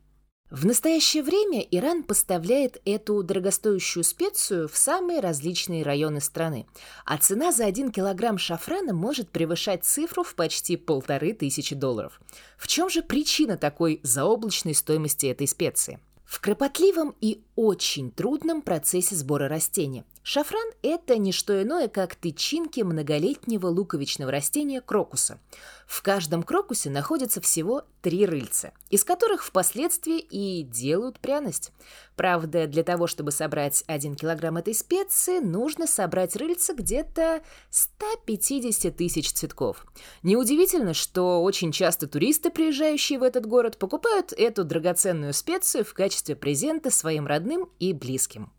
В 0.51 0.65
настоящее 0.65 1.23
время 1.23 1.61
Иран 1.61 2.03
поставляет 2.03 2.81
эту 2.87 3.23
дорогостоящую 3.23 4.03
специю 4.03 4.67
в 4.67 4.79
самые 4.79 5.21
различные 5.21 5.83
районы 5.83 6.23
страны, 6.23 6.67
а 7.05 7.19
цена 7.19 7.53
за 7.53 7.67
один 7.67 7.93
килограмм 7.93 8.39
шафрана 8.39 8.95
может 8.95 9.29
превышать 9.29 9.85
цифру 9.85 10.23
в 10.23 10.35
почти 10.35 10.79
полторы 10.79 11.35
тысячи 11.35 11.75
долларов. 11.75 12.19
В 12.57 12.67
чем 12.67 12.89
же 12.89 13.03
причина 13.03 13.59
такой 13.59 14.01
заоблачной 14.03 14.75
стоимости 14.75 15.27
этой 15.27 15.47
специи? 15.47 16.01
В 16.25 16.41
кропотливом 16.41 17.15
и 17.23 17.43
очень 17.57 18.11
трудном 18.11 18.61
процессе 18.61 19.17
сбора 19.17 19.49
растения. 19.49 20.05
Шафран– 20.23 20.73
это 20.83 21.17
не 21.17 21.33
что 21.33 21.63
иное, 21.63 21.89
как 21.89 22.17
тычинки 22.17 22.81
многолетнего 22.81 23.67
луковичного 23.67 24.31
растения 24.31 24.83
крокуса. 24.83 25.41
В 25.89 26.03
каждом 26.03 26.43
крокусе 26.43 26.91
находится 26.91 27.41
всего 27.41 27.83
три 28.03 28.27
рыльца, 28.27 28.73
из 28.91 29.05
которых 29.05 29.43
впоследствии 29.43 30.19
и 30.19 30.63
делают 30.63 31.19
пряность. 31.19 31.73
Правда, 32.15 32.67
для 32.67 32.83
того, 32.83 33.07
чтобы 33.07 33.33
собрать 33.33 33.85
один 33.87 34.15
килограмм 34.15 34.59
этой 34.59 34.75
специи, 34.75 35.39
нужно 35.39 35.87
собрать 35.87 36.37
рыльца 36.37 36.75
где-то 36.75 37.43
150 37.71 38.95
тысяч 38.95 39.33
цветков. 39.33 39.87
Неудивительно, 40.23 40.93
что 40.93 41.43
очень 41.43 41.73
часто 41.73 42.07
туристы, 42.07 42.51
приезжающие 42.51 43.19
в 43.19 43.23
этот 43.23 43.47
город, 43.47 43.79
покупают 43.79 44.35
эту 44.35 44.65
драгоценную 44.65 45.33
специю 45.33 45.87
в 45.87 45.95
качестве 45.95 46.37
презента 46.37 46.91
своим 46.91 47.27
родным 47.27 47.71
и 47.79 47.95
близким. 47.95 48.53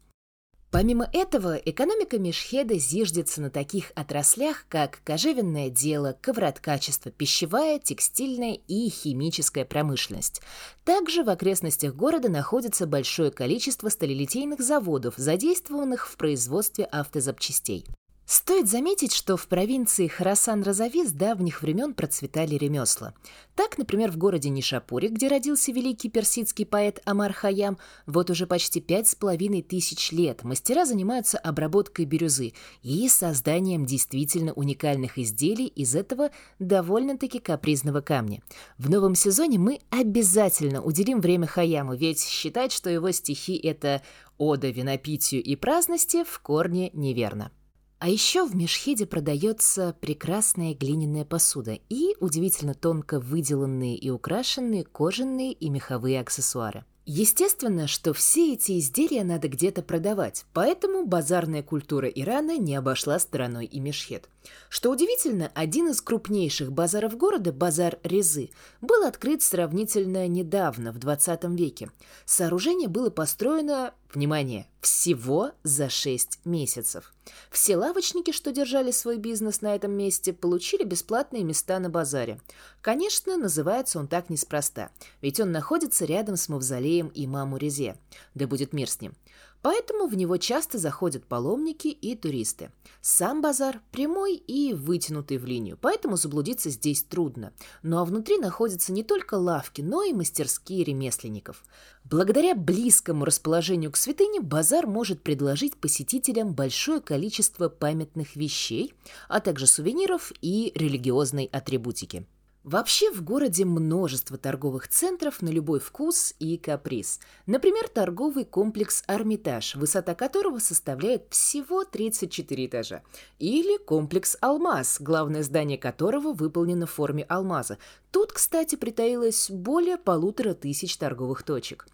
Помимо 0.71 1.09
этого, 1.13 1.55
экономика 1.55 2.19
Мешхеда 2.19 2.77
зиждется 2.77 3.41
на 3.41 3.49
таких 3.49 3.91
отраслях, 3.95 4.65
как 4.69 5.01
кожевенное 5.03 5.71
дело, 5.71 6.15
ковроткачество, 6.21 7.11
пищевая, 7.11 7.79
текстильная 7.79 8.59
и 8.67 8.89
химическая 8.89 9.65
промышленность. 9.65 10.41
Также 10.85 11.23
в 11.23 11.29
окрестностях 11.29 11.95
города 11.95 12.29
находится 12.29 12.85
большое 12.85 13.31
количество 13.31 13.89
сталелитейных 13.89 14.59
заводов, 14.59 15.15
задействованных 15.17 16.07
в 16.07 16.17
производстве 16.17 16.85
автозапчастей. 16.85 17.85
Стоит 18.31 18.69
заметить, 18.69 19.11
что 19.11 19.37
в 19.37 19.47
провинции 19.47 20.07
Харасан-Разави 20.07 21.03
с 21.03 21.11
давних 21.11 21.63
времен 21.63 21.95
процветали 21.95 22.53
ремесла. 22.53 23.15
Так, 23.55 23.79
например, 23.79 24.11
в 24.11 24.17
городе 24.17 24.49
Нишапуре, 24.49 25.09
где 25.09 25.29
родился 25.29 25.71
великий 25.71 26.09
персидский 26.09 26.67
поэт 26.67 27.01
Амар 27.05 27.33
Хаям, 27.33 27.79
вот 28.05 28.29
уже 28.29 28.45
почти 28.45 28.81
пять 28.81 29.07
с 29.07 29.15
половиной 29.15 29.63
тысяч 29.63 30.11
лет 30.11 30.43
мастера 30.43 30.85
занимаются 30.85 31.39
обработкой 31.39 32.05
бирюзы 32.05 32.53
и 32.83 33.09
созданием 33.09 33.87
действительно 33.87 34.53
уникальных 34.53 35.17
изделий 35.17 35.65
из 35.65 35.95
этого 35.95 36.29
довольно-таки 36.59 37.39
капризного 37.39 38.01
камня. 38.01 38.43
В 38.77 38.91
новом 38.91 39.15
сезоне 39.15 39.57
мы 39.57 39.79
обязательно 39.89 40.83
уделим 40.83 41.19
время 41.19 41.47
Хаяму, 41.47 41.95
ведь 41.95 42.23
считать, 42.23 42.73
что 42.73 42.91
его 42.91 43.09
стихи— 43.09 43.57
это 43.63 44.03
ода 44.37 44.69
винопитию 44.69 45.41
и 45.41 45.55
праздности, 45.55 46.23
в 46.23 46.39
корне 46.41 46.91
неверно. 46.93 47.51
А 47.99 48.07
еще 48.07 48.45
в 48.45 48.55
Мешхеде 48.55 49.05
продается 49.05 49.93
прекрасная 49.99 50.73
глиняная 50.73 51.25
посуда 51.25 51.77
и 51.89 52.15
удивительно 52.21 52.73
тонко 52.73 53.19
выделанные 53.19 53.97
и 53.97 54.09
украшенные 54.09 54.85
кожаные 54.85 55.51
и 55.51 55.69
меховые 55.69 56.21
аксессуары. 56.21 56.85
Естественно, 57.05 57.87
что 57.87 58.13
все 58.13 58.53
эти 58.53 58.79
изделия 58.79 59.25
надо 59.25 59.49
где-то 59.49 59.81
продавать, 59.81 60.45
поэтому 60.53 61.07
базарная 61.07 61.61
культура 61.61 62.07
Ирана 62.07 62.57
не 62.57 62.73
обошла 62.73 63.19
стороной 63.19 63.65
и 63.65 63.81
Мешхед. 63.81 64.29
Что 64.69 64.91
удивительно, 64.91 65.51
один 65.55 65.89
из 65.89 66.01
крупнейших 66.01 66.71
базаров 66.71 67.17
города, 67.17 67.51
базар 67.51 67.97
Резы, 68.03 68.51
был 68.81 69.03
открыт 69.03 69.41
сравнительно 69.41 70.27
недавно, 70.27 70.91
в 70.91 70.99
20 70.99 71.43
веке. 71.57 71.91
Сооружение 72.25 72.87
было 72.87 73.09
построено, 73.09 73.93
внимание, 74.13 74.67
всего 74.81 75.51
за 75.63 75.89
6 75.89 76.45
месяцев. 76.45 77.13
Все 77.51 77.77
лавочники, 77.77 78.31
что 78.31 78.51
держали 78.51 78.91
свой 78.91 79.17
бизнес 79.17 79.61
на 79.61 79.75
этом 79.75 79.91
месте, 79.91 80.33
получили 80.33 80.83
бесплатные 80.83 81.43
места 81.43 81.79
на 81.79 81.89
базаре. 81.89 82.39
Конечно, 82.81 83.37
называется 83.37 83.99
он 83.99 84.07
так 84.07 84.29
неспроста, 84.29 84.91
ведь 85.21 85.39
он 85.39 85.51
находится 85.51 86.05
рядом 86.05 86.37
с 86.37 86.47
мавзолеем 86.49 87.11
имаму 87.13 87.57
Резе, 87.57 87.97
да 88.35 88.47
будет 88.47 88.73
мир 88.73 88.89
с 88.89 89.01
ним. 89.01 89.13
Поэтому 89.61 90.07
в 90.07 90.15
него 90.15 90.37
часто 90.37 90.77
заходят 90.77 91.25
паломники 91.25 91.87
и 91.87 92.15
туристы. 92.15 92.71
Сам 93.01 93.41
базар 93.41 93.81
прямой 93.91 94.35
и 94.35 94.73
вытянутый 94.73 95.37
в 95.37 95.45
линию, 95.45 95.77
поэтому 95.79 96.15
заблудиться 96.15 96.69
здесь 96.69 97.03
трудно. 97.03 97.53
Ну 97.83 97.97
а 97.97 98.05
внутри 98.05 98.37
находятся 98.37 98.93
не 98.93 99.03
только 99.03 99.35
лавки, 99.35 99.81
но 99.81 100.03
и 100.03 100.13
мастерские 100.13 100.83
ремесленников. 100.85 101.63
Благодаря 102.05 102.55
близкому 102.55 103.25
расположению 103.25 103.91
к 103.91 103.97
святыне 103.97 104.39
базар 104.39 104.87
может 104.87 105.21
предложить 105.23 105.75
посетителям 105.75 106.53
большое 106.53 107.01
количество 107.01 107.67
памятных 107.67 108.37
вещей, 108.37 108.93
а 109.27 109.41
также 109.41 109.67
сувениров 109.67 110.31
и 110.41 110.71
религиозной 110.73 111.45
атрибутики. 111.51 112.25
Вообще 112.65 113.09
в 113.11 113.23
городе 113.23 113.63
множество 113.63 114.37
торговых 114.37 114.89
центров 114.89 115.41
на 115.41 115.47
любой 115.47 115.79
вкус 115.79 116.35
и 116.39 116.57
каприз. 116.57 117.21
Например, 117.45 117.87
торговый 117.87 118.43
комплекс 118.43 119.01
«Армитаж», 119.07 119.75
высота 119.75 120.13
которого 120.13 120.59
составляет 120.59 121.27
всего 121.29 121.85
34 121.85 122.65
этажа. 122.65 123.01
Или 123.39 123.77
комплекс 123.77 124.37
«Алмаз», 124.41 124.97
главное 124.99 125.41
здание 125.43 125.77
которого 125.77 126.33
выполнено 126.33 126.85
в 126.85 126.91
форме 126.91 127.23
алмаза. 127.23 127.77
Тут, 128.11 128.33
кстати, 128.33 128.75
притаилось 128.75 129.49
более 129.49 129.97
полутора 129.97 130.53
тысяч 130.53 130.97
торговых 130.97 131.43
точек. 131.43 131.87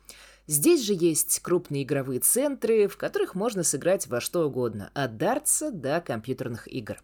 Здесь 0.47 0.82
же 0.82 0.93
есть 0.93 1.41
крупные 1.41 1.84
игровые 1.84 2.21
центры, 2.21 2.88
в 2.88 2.97
которых 2.97 3.36
можно 3.36 3.62
сыграть 3.62 4.08
во 4.08 4.19
что 4.19 4.47
угодно, 4.47 4.89
от 4.95 5.17
дартса 5.17 5.69
до 5.69 6.01
компьютерных 6.01 6.67
игр. 6.67 6.97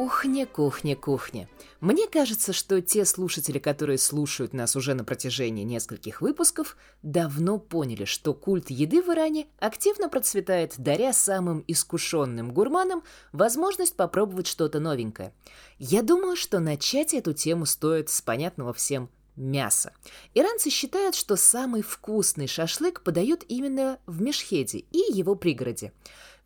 Кухня, 0.00 0.46
кухня, 0.46 0.96
кухня. 0.96 1.46
Мне 1.82 2.08
кажется, 2.08 2.54
что 2.54 2.80
те 2.80 3.04
слушатели, 3.04 3.58
которые 3.58 3.98
слушают 3.98 4.54
нас 4.54 4.74
уже 4.74 4.94
на 4.94 5.04
протяжении 5.04 5.62
нескольких 5.62 6.22
выпусков, 6.22 6.78
давно 7.02 7.58
поняли, 7.58 8.06
что 8.06 8.32
культ 8.32 8.70
еды 8.70 9.02
в 9.02 9.12
Иране 9.12 9.46
активно 9.58 10.08
процветает, 10.08 10.72
даря 10.78 11.12
самым 11.12 11.62
искушенным 11.68 12.54
гурманам 12.54 13.02
возможность 13.32 13.94
попробовать 13.94 14.46
что-то 14.46 14.80
новенькое. 14.80 15.34
Я 15.78 16.00
думаю, 16.00 16.34
что 16.34 16.60
начать 16.60 17.12
эту 17.12 17.34
тему 17.34 17.66
стоит 17.66 18.08
с 18.08 18.22
понятного 18.22 18.72
всем 18.72 19.10
мяса. 19.36 19.92
Иранцы 20.34 20.70
считают, 20.70 21.14
что 21.14 21.36
самый 21.36 21.82
вкусный 21.82 22.46
шашлык 22.46 23.02
подают 23.02 23.44
именно 23.48 23.98
в 24.06 24.22
Мешхеде 24.22 24.78
и 24.78 25.12
его 25.12 25.34
пригороде 25.34 25.92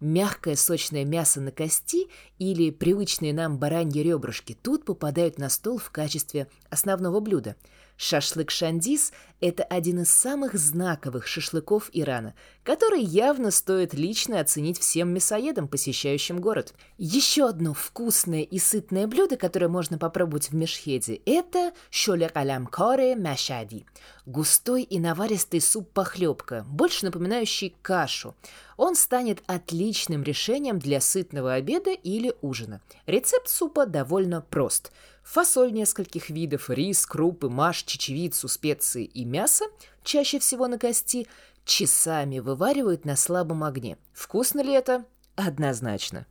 мягкое 0.00 0.57
сочное 0.57 1.04
мясо 1.04 1.40
на 1.40 1.50
кости 1.50 2.09
или 2.38 2.70
привычные 2.70 3.33
нам 3.33 3.59
бараньи 3.59 4.02
ребрышки 4.02 4.57
тут 4.61 4.85
попадают 4.85 5.38
на 5.38 5.48
стол 5.48 5.78
в 5.78 5.90
качестве 5.90 6.48
основного 6.70 7.20
блюда– 7.20 7.57
Шашлык 7.96 8.50
Шандис– 8.50 9.12
это 9.40 9.62
один 9.62 10.00
из 10.00 10.11
самых 10.11 10.54
знаковых 10.54 11.28
шашлыков 11.28 11.90
Ирана, 11.92 12.35
который 12.64 13.02
явно 13.02 13.52
стоит 13.52 13.94
лично 13.94 14.40
оценить 14.40 14.80
всем 14.80 15.12
мясоедам, 15.14 15.68
посещающим 15.68 16.40
город. 16.40 16.74
Еще 16.98 17.46
одно 17.46 17.72
вкусное 17.72 18.42
и 18.42 18.59
сытное 18.59 19.07
блюдо, 19.07 19.37
которое 19.37 19.68
можно 19.68 19.96
попробовать 19.96 20.50
в 20.50 20.54
Мешхеде– 20.54 21.20
это 21.26 21.72
шолер 21.90 22.33
алям 22.35 22.66
коре 22.66 23.14
машади– 23.14 23.87
густой 24.26 24.83
и 24.83 24.98
наваристый 24.98 25.61
суп-похлебка, 25.61 26.64
больше 26.66 27.04
напоминающий 27.04 27.76
кашу. 27.80 28.35
Он 28.76 28.96
станет 28.96 29.42
отличным 29.46 30.24
решением 30.24 30.80
для 30.80 31.00
сытного 31.00 31.52
обеда 31.52 31.90
или 31.90 32.35
ужина. 32.40 32.80
Рецепт 33.07 33.48
супа 33.48 33.87
довольно 33.87 34.40
прост– 34.40 34.90
фасоль 35.24 35.72
нескольких 35.72 36.30
видов, 36.30 36.70
рис, 36.70 37.06
крупы, 37.06 37.48
маш, 37.48 37.82
чечевицу, 37.82 38.46
специи 38.48 39.04
и 39.04 39.24
мясо, 39.24 39.64
чаще 40.04 40.38
всего 40.38 40.68
на 40.68 40.78
кости, 40.78 41.26
часами 41.64 42.38
вываривают 42.38 43.04
на 43.04 43.16
слабом 43.16 43.64
огне. 43.64 43.98
Вкусно 44.12 44.60
ли 44.60 44.72
это? 44.72 45.04
Однозначно. 45.34 46.26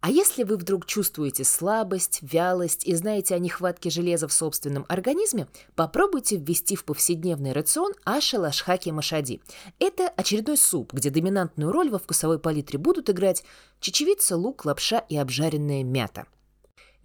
А 0.00 0.10
если 0.10 0.44
вы 0.44 0.56
вдруг 0.56 0.86
чувствуете 0.86 1.42
слабость, 1.42 2.20
вялость 2.22 2.86
и 2.86 2.94
знаете 2.94 3.34
о 3.34 3.40
нехватке 3.40 3.90
железа 3.90 4.28
в 4.28 4.32
собственном 4.32 4.86
организме, 4.88 5.48
попробуйте 5.74 6.36
ввести 6.36 6.76
в 6.76 6.84
повседневный 6.84 7.52
рацион 7.52 7.92
аша 8.04 8.38
лашхаки 8.38 8.90
машади. 8.90 9.40
Это 9.80 10.08
очередной 10.08 10.56
суп, 10.56 10.92
где 10.92 11.10
доминантную 11.10 11.72
роль 11.72 11.90
во 11.90 11.98
вкусовой 11.98 12.38
палитре 12.38 12.78
будут 12.78 13.10
играть 13.10 13.42
чечевица, 13.80 14.36
лук, 14.36 14.64
лапша 14.64 15.00
и 15.08 15.16
обжаренная 15.16 15.82
мята– 15.82 16.26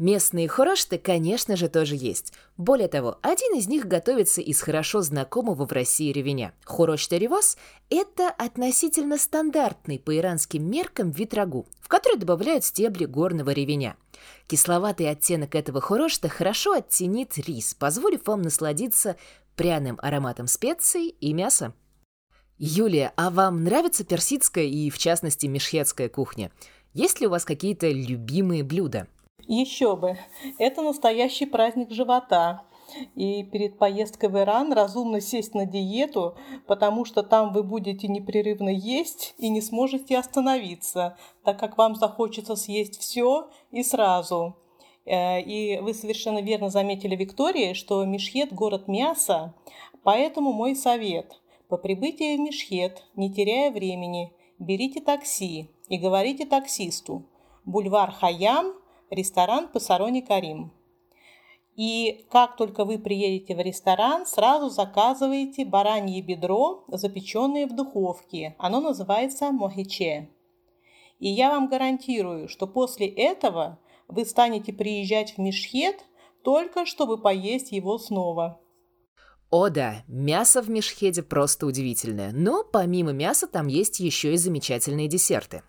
Местные 0.04 0.50
хорошты, 0.50 0.98
конечно 0.98 1.56
же, 1.56 1.70
тоже 1.70 1.96
есть. 1.96 2.34
Более 2.58 2.90
того, 2.90 3.20
один 3.22 3.56
из 3.56 3.70
них 3.70 3.88
готовится 3.88 4.42
из 4.42 4.60
хорошо 4.60 5.00
знакомого 5.00 5.66
в 5.66 5.72
России 5.72 6.12
ревеня. 6.12 6.54
Хорош-теревос– 6.66 7.56
это 7.90 8.28
относительно 8.28 9.18
стандартный 9.18 10.00
по 10.00 10.14
иранским 10.18 10.70
меркам 10.70 11.12
вид 11.12 11.34
рагу, 11.34 11.68
в 11.80 11.88
который 11.88 12.18
добавляют 12.18 12.66
стебли 12.66 13.06
горного 13.06 13.52
ревеня. 13.52 13.96
Кисловатый 14.48 15.10
оттенок 15.10 15.56
этого 15.56 15.80
хорошта 15.80 16.28
хорошо 16.28 16.74
оттенит 16.74 17.38
рис, 17.38 17.74
позволив 17.74 18.28
вам 18.28 18.42
насладиться 18.42 19.16
пряным 19.56 19.98
ароматом 20.02 20.48
специй 20.48 21.16
и 21.22 21.32
мяса. 21.32 21.74
Юлия, 22.58 23.14
а 23.16 23.30
вам 23.30 23.64
нравится 23.64 24.04
персидская 24.04 24.66
и, 24.66 24.90
в 24.90 24.98
частности, 24.98 25.46
мешхетская 25.46 26.10
кухня? 26.10 26.52
Есть 26.94 27.22
ли 27.22 27.28
у 27.28 27.30
вас 27.30 27.46
какие-то 27.46 27.90
любимые 27.90 28.64
блюда? 28.64 29.08
Еще 29.48 29.96
бы. 29.96 30.18
Это 30.58 30.82
настоящий 30.82 31.46
праздник 31.46 31.92
живота. 31.92 32.64
И 33.16 33.44
перед 33.44 33.78
поездкой 33.78 34.30
в 34.30 34.38
Иран 34.38 34.72
разумно 34.72 35.20
сесть 35.20 35.56
на 35.56 35.66
диету, 35.66 36.36
потому 36.68 37.06
что 37.06 37.24
там 37.24 37.52
вы 37.52 37.64
будете 37.64 38.08
непрерывно 38.08 38.70
есть 38.70 39.34
и 39.38 39.50
не 39.50 39.62
сможете 39.62 40.18
остановиться, 40.18 41.18
так 41.44 41.60
как 41.60 41.78
вам 41.78 41.96
захочется 41.96 42.56
съесть 42.56 43.00
все 43.00 43.50
и 43.72 43.84
сразу. 43.84 44.58
Э, 45.06 45.42
и 45.42 45.80
вы 45.80 45.94
совершенно 45.94 46.40
верно 46.40 46.70
заметили, 46.70 47.16
Виктория, 47.16 47.74
что 47.74 48.04
Мешхет– 48.06 48.54
город 48.54 48.88
мяса, 48.88 49.56
поэтому 50.04 50.54
мой 50.54 50.76
совет– 50.76 51.40
по 51.70 51.78
прибытии 51.78 52.38
в 52.38 52.40
Мешхет, 52.42 53.04
не 53.16 53.34
теряя 53.34 53.72
времени, 53.72 54.32
берите 54.60 55.02
такси 55.02 55.72
и 55.88 55.98
говорите 55.98 56.46
таксисту 56.46 57.26
«Бульвар 57.66 58.12
Хаям– 58.12 58.74
ресторан 59.14 59.68
Пасарони 59.68 60.22
Карим. 60.22 60.72
И 61.76 62.26
как 62.30 62.56
только 62.56 62.86
вы 62.86 63.00
приедете 63.00 63.56
в 63.56 63.60
ресторан, 63.60 64.26
сразу 64.26 64.70
заказываете 64.70 65.66
баранье 65.66 66.22
бедро, 66.22 66.84
запеченное 66.88 67.66
в 67.66 67.76
духовке. 67.76 68.56
Оно 68.60 68.80
называется 68.80 69.52
мохиче. 69.52 70.30
И 71.20 71.30
я 71.30 71.50
вам 71.50 71.68
гарантирую, 71.70 72.48
что 72.48 72.68
после 72.68 73.08
этого 73.08 73.80
вы 74.08 74.26
станете 74.26 74.72
приезжать 74.74 75.36
в 75.36 75.38
Мешхет 75.40 76.06
только 76.44 76.86
чтобы 76.86 77.18
поесть 77.18 77.72
его 77.72 77.98
снова. 77.98 78.60
О 79.50 79.70
да, 79.70 80.04
мясо 80.08 80.62
в 80.62 80.70
Мешхеде 80.70 81.24
просто 81.24 81.66
удивительное, 81.66 82.32
но 82.34 82.64
помимо 82.64 83.12
мяса 83.12 83.48
там 83.48 83.68
есть 83.68 84.00
еще 84.00 84.34
и 84.34 84.38
замечательные 84.38 85.08
десерты. 85.08 85.62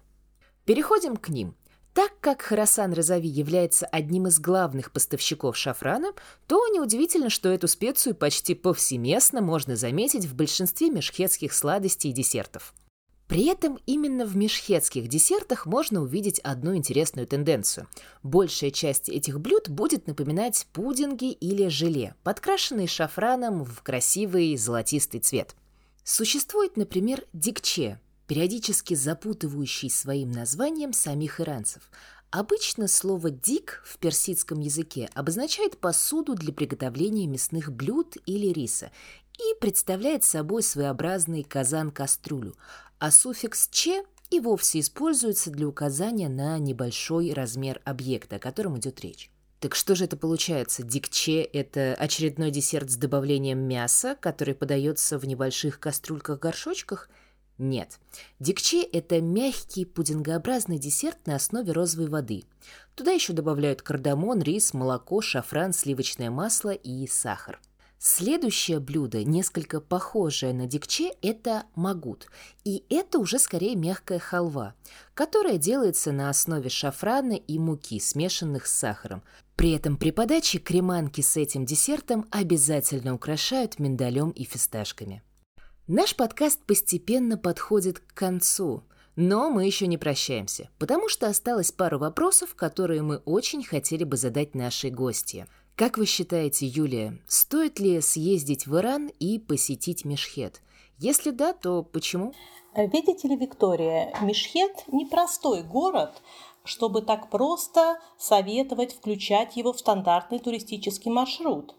Переходим 0.65 1.17
к 1.17 1.29
ним. 1.29 1.55
Так 1.95 2.13
как 2.21 2.43
Харасан 2.43 2.93
Розави 2.93 3.29
является 3.29 3.87
одним 3.87 4.27
из 4.27 4.41
главных 4.41 4.91
поставщиков 4.91 5.57
шафрана, 5.57 6.13
то 6.49 6.67
неудивительно, 6.67 7.31
что 7.31 7.49
эту 7.49 7.69
специю 7.69 8.17
почти 8.17 8.55
повсеместно 8.55 9.41
можно 9.41 9.77
заметить 9.77 10.27
в 10.27 10.35
большинстве 10.35 10.91
мешхетских 10.91 11.55
сладостей 11.55 12.11
и 12.11 12.13
десертов. 12.13 12.75
При 13.29 13.47
этом 13.47 13.79
именно 13.87 14.27
в 14.27 14.37
мешхетских 14.37 15.07
десертах 15.07 15.67
можно 15.67 16.03
увидеть 16.03 16.41
одну 16.41 16.77
интересную 16.77 17.29
тенденцию. 17.29 17.87
Большая 18.25 18.73
часть 18.73 19.09
этих 19.09 19.41
блюд 19.41 19.69
будет 19.69 20.09
напоминать 20.09 20.67
пудинги 20.73 21.31
или 21.31 21.69
желе, 21.69 22.17
подкрашенные 22.25 22.89
шафраном 22.89 23.65
в 23.65 23.83
красивый 23.83 24.57
золотистый 24.57 25.21
цвет. 25.21 25.55
Существует, 26.03 26.77
например, 26.77 27.25
дикче, 27.33 27.99
периодически 28.27 28.95
запутывающий 28.95 29.91
своим 29.91 30.31
названием 30.31 30.93
самих 30.93 31.41
иранцев. 31.41 31.83
Обычно 32.31 32.89
слово 32.89 33.31
«дик» 33.31 33.81
в 33.85 33.99
персидском 33.99 34.61
языке 34.61 35.09
обозначает 35.15 35.79
посуду 35.79 36.35
для 36.35 36.53
приготовления 36.53 37.27
мясных 37.27 37.71
блюд 37.71 38.17
или 38.27 38.49
риса 38.49 38.91
и 39.39 39.61
представляет 39.61 40.25
собой 40.25 40.63
своеобразный 40.63 41.45
казан-кастрюлю, 41.45 42.57
а 42.99 43.11
суффикс 43.11 43.69
«че» 43.69 44.05
и 44.31 44.41
вовсе 44.41 44.81
используется 44.81 45.51
для 45.51 45.69
указания 45.69 46.29
на 46.29 46.59
небольшой 46.59 47.33
размер 47.33 47.81
объекта, 47.85 48.37
о 48.37 48.41
котором 48.41 48.79
идет 48.79 49.01
речь. 49.01 49.31
Так 49.61 49.77
что 49.77 49.95
же 49.95 50.07
это 50.07 50.17
получается? 50.17 50.83
Дикче– 50.83 51.43
это 51.53 51.95
очередной 51.95 52.51
десерт 52.51 52.91
с 52.91 52.97
добавлением 52.97 53.61
мяса, 53.61 54.17
который 54.21 54.55
подается 54.55 55.19
в 55.19 55.25
небольших 55.25 55.79
кастрюльках-горшочках– 55.79 57.09
нет. 57.59 58.01
Дикче– 58.41 58.83
это 58.93 59.21
мягкий 59.21 59.85
пудингообразный 59.85 60.79
десерт 60.79 61.27
на 61.27 61.37
основе 61.37 61.73
розовой 61.73 62.09
воды. 62.09 62.45
Туда 62.95 63.13
еще 63.13 63.33
добавляют 63.33 63.83
кардамон, 63.83 64.41
рис, 64.41 64.75
молоко, 64.75 65.21
шафран, 65.21 65.73
сливочное 65.73 66.31
масло 66.31 66.71
и 66.71 67.07
сахар. 67.07 67.61
Следующее 68.07 68.81
блюдо, 68.81 69.25
несколько 69.25 69.81
похожее 69.81 70.53
на 70.53 70.67
дикче, 70.67 71.15
это 71.23 71.65
магут. 71.75 72.27
И 72.63 72.85
это 72.91 73.19
уже 73.19 73.39
скорее 73.39 73.77
мягкая 73.77 74.19
халва, 74.19 74.75
которая 75.15 75.57
делается 75.57 76.13
на 76.13 76.29
основе 76.29 76.69
шафрана 76.69 77.33
и 77.33 77.59
муки, 77.59 77.99
смешанных 77.99 78.67
с 78.67 78.77
сахаром. 78.77 79.23
При 79.57 79.73
этом 79.73 79.97
при 79.97 80.11
подаче 80.11 80.59
креманки 80.59 81.23
с 81.23 81.37
этим 81.39 81.65
десертом 81.65 82.27
обязательно 82.31 83.15
украшают 83.15 83.79
миндалем 83.79 84.31
и 84.33 84.45
фисташками. 84.45 85.23
Наш 85.87 86.17
подкаст 86.17 86.65
постепенно 86.65 87.37
подходит 87.37 87.99
к 87.99 88.15
концу, 88.15 88.85
но 89.17 89.51
мы 89.51 89.67
еще 89.67 89.87
не 89.87 89.99
прощаемся, 89.99 90.71
потому 90.79 91.11
что 91.11 91.27
осталось 91.27 91.73
пару 91.73 91.99
вопросов, 91.99 92.55
которые 92.55 93.03
мы 93.03 93.19
очень 93.19 93.63
хотели 93.63 94.05
бы 94.05 94.17
задать 94.17 94.55
нашей 94.55 94.91
гости. 94.91 95.47
Как 95.77 95.99
вы 95.99 96.07
считаете, 96.07 96.67
Юлия, 96.67 97.19
стоит 97.27 97.81
ли 97.81 98.01
съездить 98.01 98.67
в 98.67 98.75
Иран 98.79 99.09
и 99.21 99.39
посетить 99.39 100.07
Мешхет? 100.07 100.63
Если 100.97 101.33
да, 101.33 101.53
то 101.53 101.83
почему? 101.83 102.33
Видите 102.75 103.29
ли, 103.29 103.37
Виктория, 103.37 104.11
Мешхет– 104.23 104.85
непростой 104.89 105.65
город, 105.65 106.23
чтобы 106.65 107.03
так 107.03 107.29
просто 107.29 108.01
советовать 108.17 108.95
включать 108.95 109.55
его 109.55 109.75
в 109.75 109.81
стандартный 109.81 110.39
туристический 110.39 111.11
маршрут. 111.11 111.75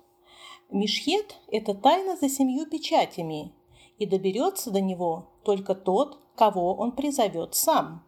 Мешхет– 0.69 1.37
это 1.47 1.73
тайна 1.73 2.15
за 2.15 2.29
семью 2.29 2.67
печатями, 2.69 3.51
и 3.97 4.05
доберется 4.05 4.71
до 4.71 4.81
него 4.81 5.29
только 5.43 5.75
тот, 5.75 6.19
кого 6.35 6.73
он 6.75 6.91
призовет 6.91 7.55
сам. 7.55 8.03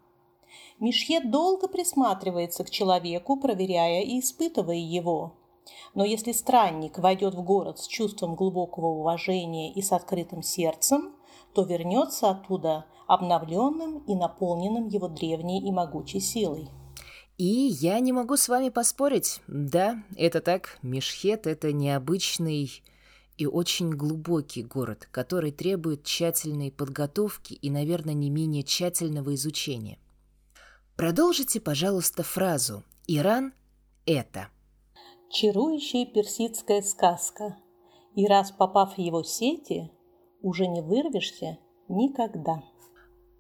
Мишхет 0.79 1.31
долго 1.31 1.67
присматривается 1.67 2.63
к 2.63 2.69
человеку, 2.69 3.37
проверяя 3.37 4.01
и 4.01 4.19
испытывая 4.19 4.77
его. 4.77 5.33
Но 5.93 6.05
если 6.05 6.31
странник 6.31 6.97
войдет 6.97 7.35
в 7.35 7.43
город 7.43 7.79
с 7.79 7.87
чувством 7.87 8.35
глубокого 8.35 8.87
уважения 8.87 9.73
и 9.73 9.81
с 9.81 9.91
открытым 9.91 10.41
сердцем, 10.41 11.15
то 11.53 11.63
вернется 11.63 12.29
оттуда 12.29 12.85
обновленным 13.07 13.99
и 13.99 14.15
наполненным 14.15 14.87
его 14.87 15.07
древней 15.07 15.67
и 15.67 15.71
могучей 15.71 16.19
силой. 16.19 16.69
И 17.37 17.45
я 17.45 17.99
не 17.99 18.13
могу 18.13 18.35
с 18.35 18.49
вами 18.49 18.69
поспорить. 18.69 19.41
Да, 19.47 20.03
это 20.15 20.41
так. 20.41 20.79
Мешхет— 20.81 21.45
это 21.47 21.71
необычный 21.71 22.81
и 23.37 23.45
очень 23.45 23.91
глубокий 23.91 24.63
город, 24.63 25.07
который 25.11 25.51
требует 25.51 26.03
тщательной 26.03 26.71
подготовки 26.71 27.53
и, 27.53 27.69
наверное, 27.69 28.13
не 28.13 28.29
менее 28.29 28.63
тщательного 28.63 29.35
изучения. 29.35 29.99
Продолжите, 30.95 31.61
пожалуйста, 31.61 32.23
фразу 32.23 32.83
«Иран— 33.07 33.53
это». 34.05 34.47
Чарующая 35.29 36.05
персидская 36.05 36.81
сказка. 36.81 37.55
И 38.15 38.25
раз 38.25 38.51
попав 38.51 38.95
в 38.95 38.97
его 38.97 39.21
сети, 39.21 39.91
уже 40.41 40.65
не 40.65 40.81
вырвешься 40.81 41.59
никогда. 41.87 42.63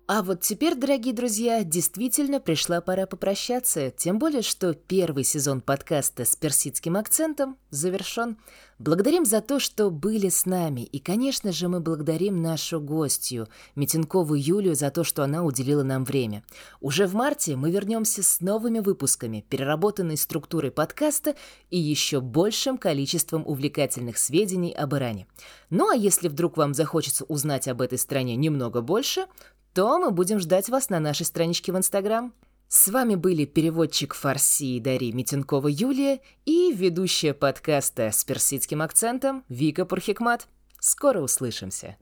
А 0.09 0.23
вот 0.23 0.39
теперь, 0.41 0.75
дорогие 0.75 1.13
друзья, 1.13 1.65
действительно 1.65 2.39
пришла 2.39 2.79
пора 2.79 3.07
попрощаться, 3.07 3.91
тем 3.91 4.19
более, 4.19 4.41
что 4.41 4.73
первый 4.73 5.25
сезон 5.25 5.59
подкаста 5.59 6.23
с 6.23 6.33
персидским 6.35 6.95
акцентом 6.95 7.57
завершен. 7.71 8.37
Благодарим 8.79 9.25
за 9.25 9.41
то, 9.41 9.59
что 9.59 9.89
были 9.89 10.29
с 10.29 10.45
нами, 10.45 10.81
и, 10.81 10.99
конечно 10.99 11.51
же, 11.51 11.67
мы 11.67 11.79
благодарим 11.79 12.43
нашу 12.43 12.79
гостью, 12.79 13.47
Митинкову 13.75 14.35
Юлию, 14.35 14.75
за 14.75 14.91
то, 14.91 15.03
что 15.03 15.23
она 15.23 15.43
уделила 15.43 15.81
нам 15.81 16.03
время. 16.03 16.43
Уже 16.79 17.07
в 17.07 17.15
марте 17.15 17.55
мы 17.55 17.71
вернемся 17.71 18.21
с 18.21 18.39
новыми 18.39 18.77
выпусками, 18.77 19.43
переработанной 19.49 20.15
структурой 20.15 20.69
подкаста 20.69 21.35
и 21.71 21.79
еще 21.79 22.21
большим 22.21 22.77
количеством 22.77 23.43
увлекательных 23.47 24.19
сведений 24.19 24.73
об 24.73 24.93
Иране. 24.93 25.25
Ну 25.71 25.89
а 25.89 25.95
если 25.95 26.27
вдруг 26.27 26.55
вам 26.55 26.75
захочется 26.75 27.25
узнать 27.25 27.67
об 27.67 27.81
этой 27.81 27.97
стране 27.97 28.35
немного 28.35 28.81
больше, 28.81 29.25
то 29.73 29.97
мы 29.97 30.11
будем 30.11 30.39
ждать 30.39 30.69
вас 30.69 30.91
на 30.91 30.99
нашей 30.99 31.25
страничке 31.25 31.71
в 31.71 31.77
Инстаграм. 31.77 32.31
С 32.69 32.89
вами 32.89 33.15
были 33.15 33.45
переводчик 33.45 34.13
фарси 34.13 34.79
Дарья 34.79 35.13
Митенкова 35.13 35.69
Юлия 35.69 36.19
и 36.45 36.73
ведущая 36.73 37.33
подкаста 37.33 38.11
с 38.11 38.25
персидским 38.25 38.81
акцентом 38.81 39.45
Вика 39.47 39.85
Пурхикмат. 39.85 40.47
Скоро 40.79 41.21
услышимся. 41.21 41.97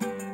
thank 0.00 0.22
you 0.22 0.31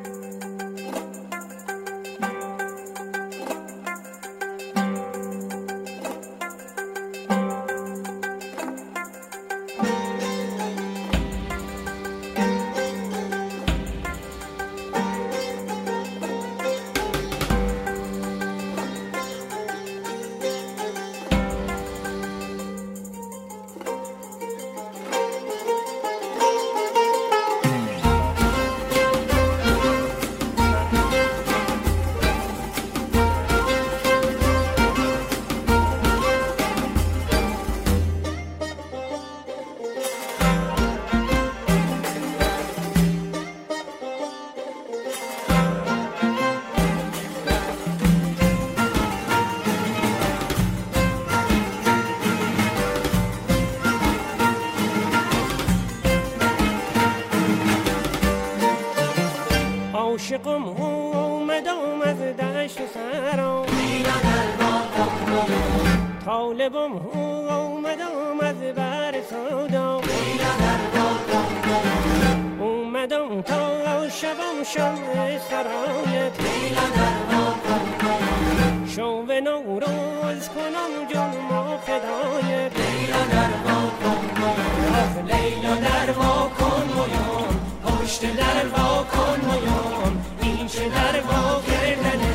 سرایت 75.49 76.33
شو 78.95 79.25
و 79.27 79.31
نوروز 79.43 80.49
کنم 80.55 80.91
جانم 81.13 81.51
و 81.51 81.77
فدایت 81.77 82.71
لیلا 82.79 83.23
نروا 83.33 83.79
کن. 84.01 84.21
لیلا 85.25 85.73
نروا 85.73 86.49
کن 86.59 86.87
میان 86.95 87.55
پشت 87.85 88.23
نروا 88.23 89.03
کن 89.03 89.39
میان 89.45 90.13
این 90.41 90.67
چه 90.67 90.85
نروا 90.89 91.61
کردنه؟ 91.67 92.28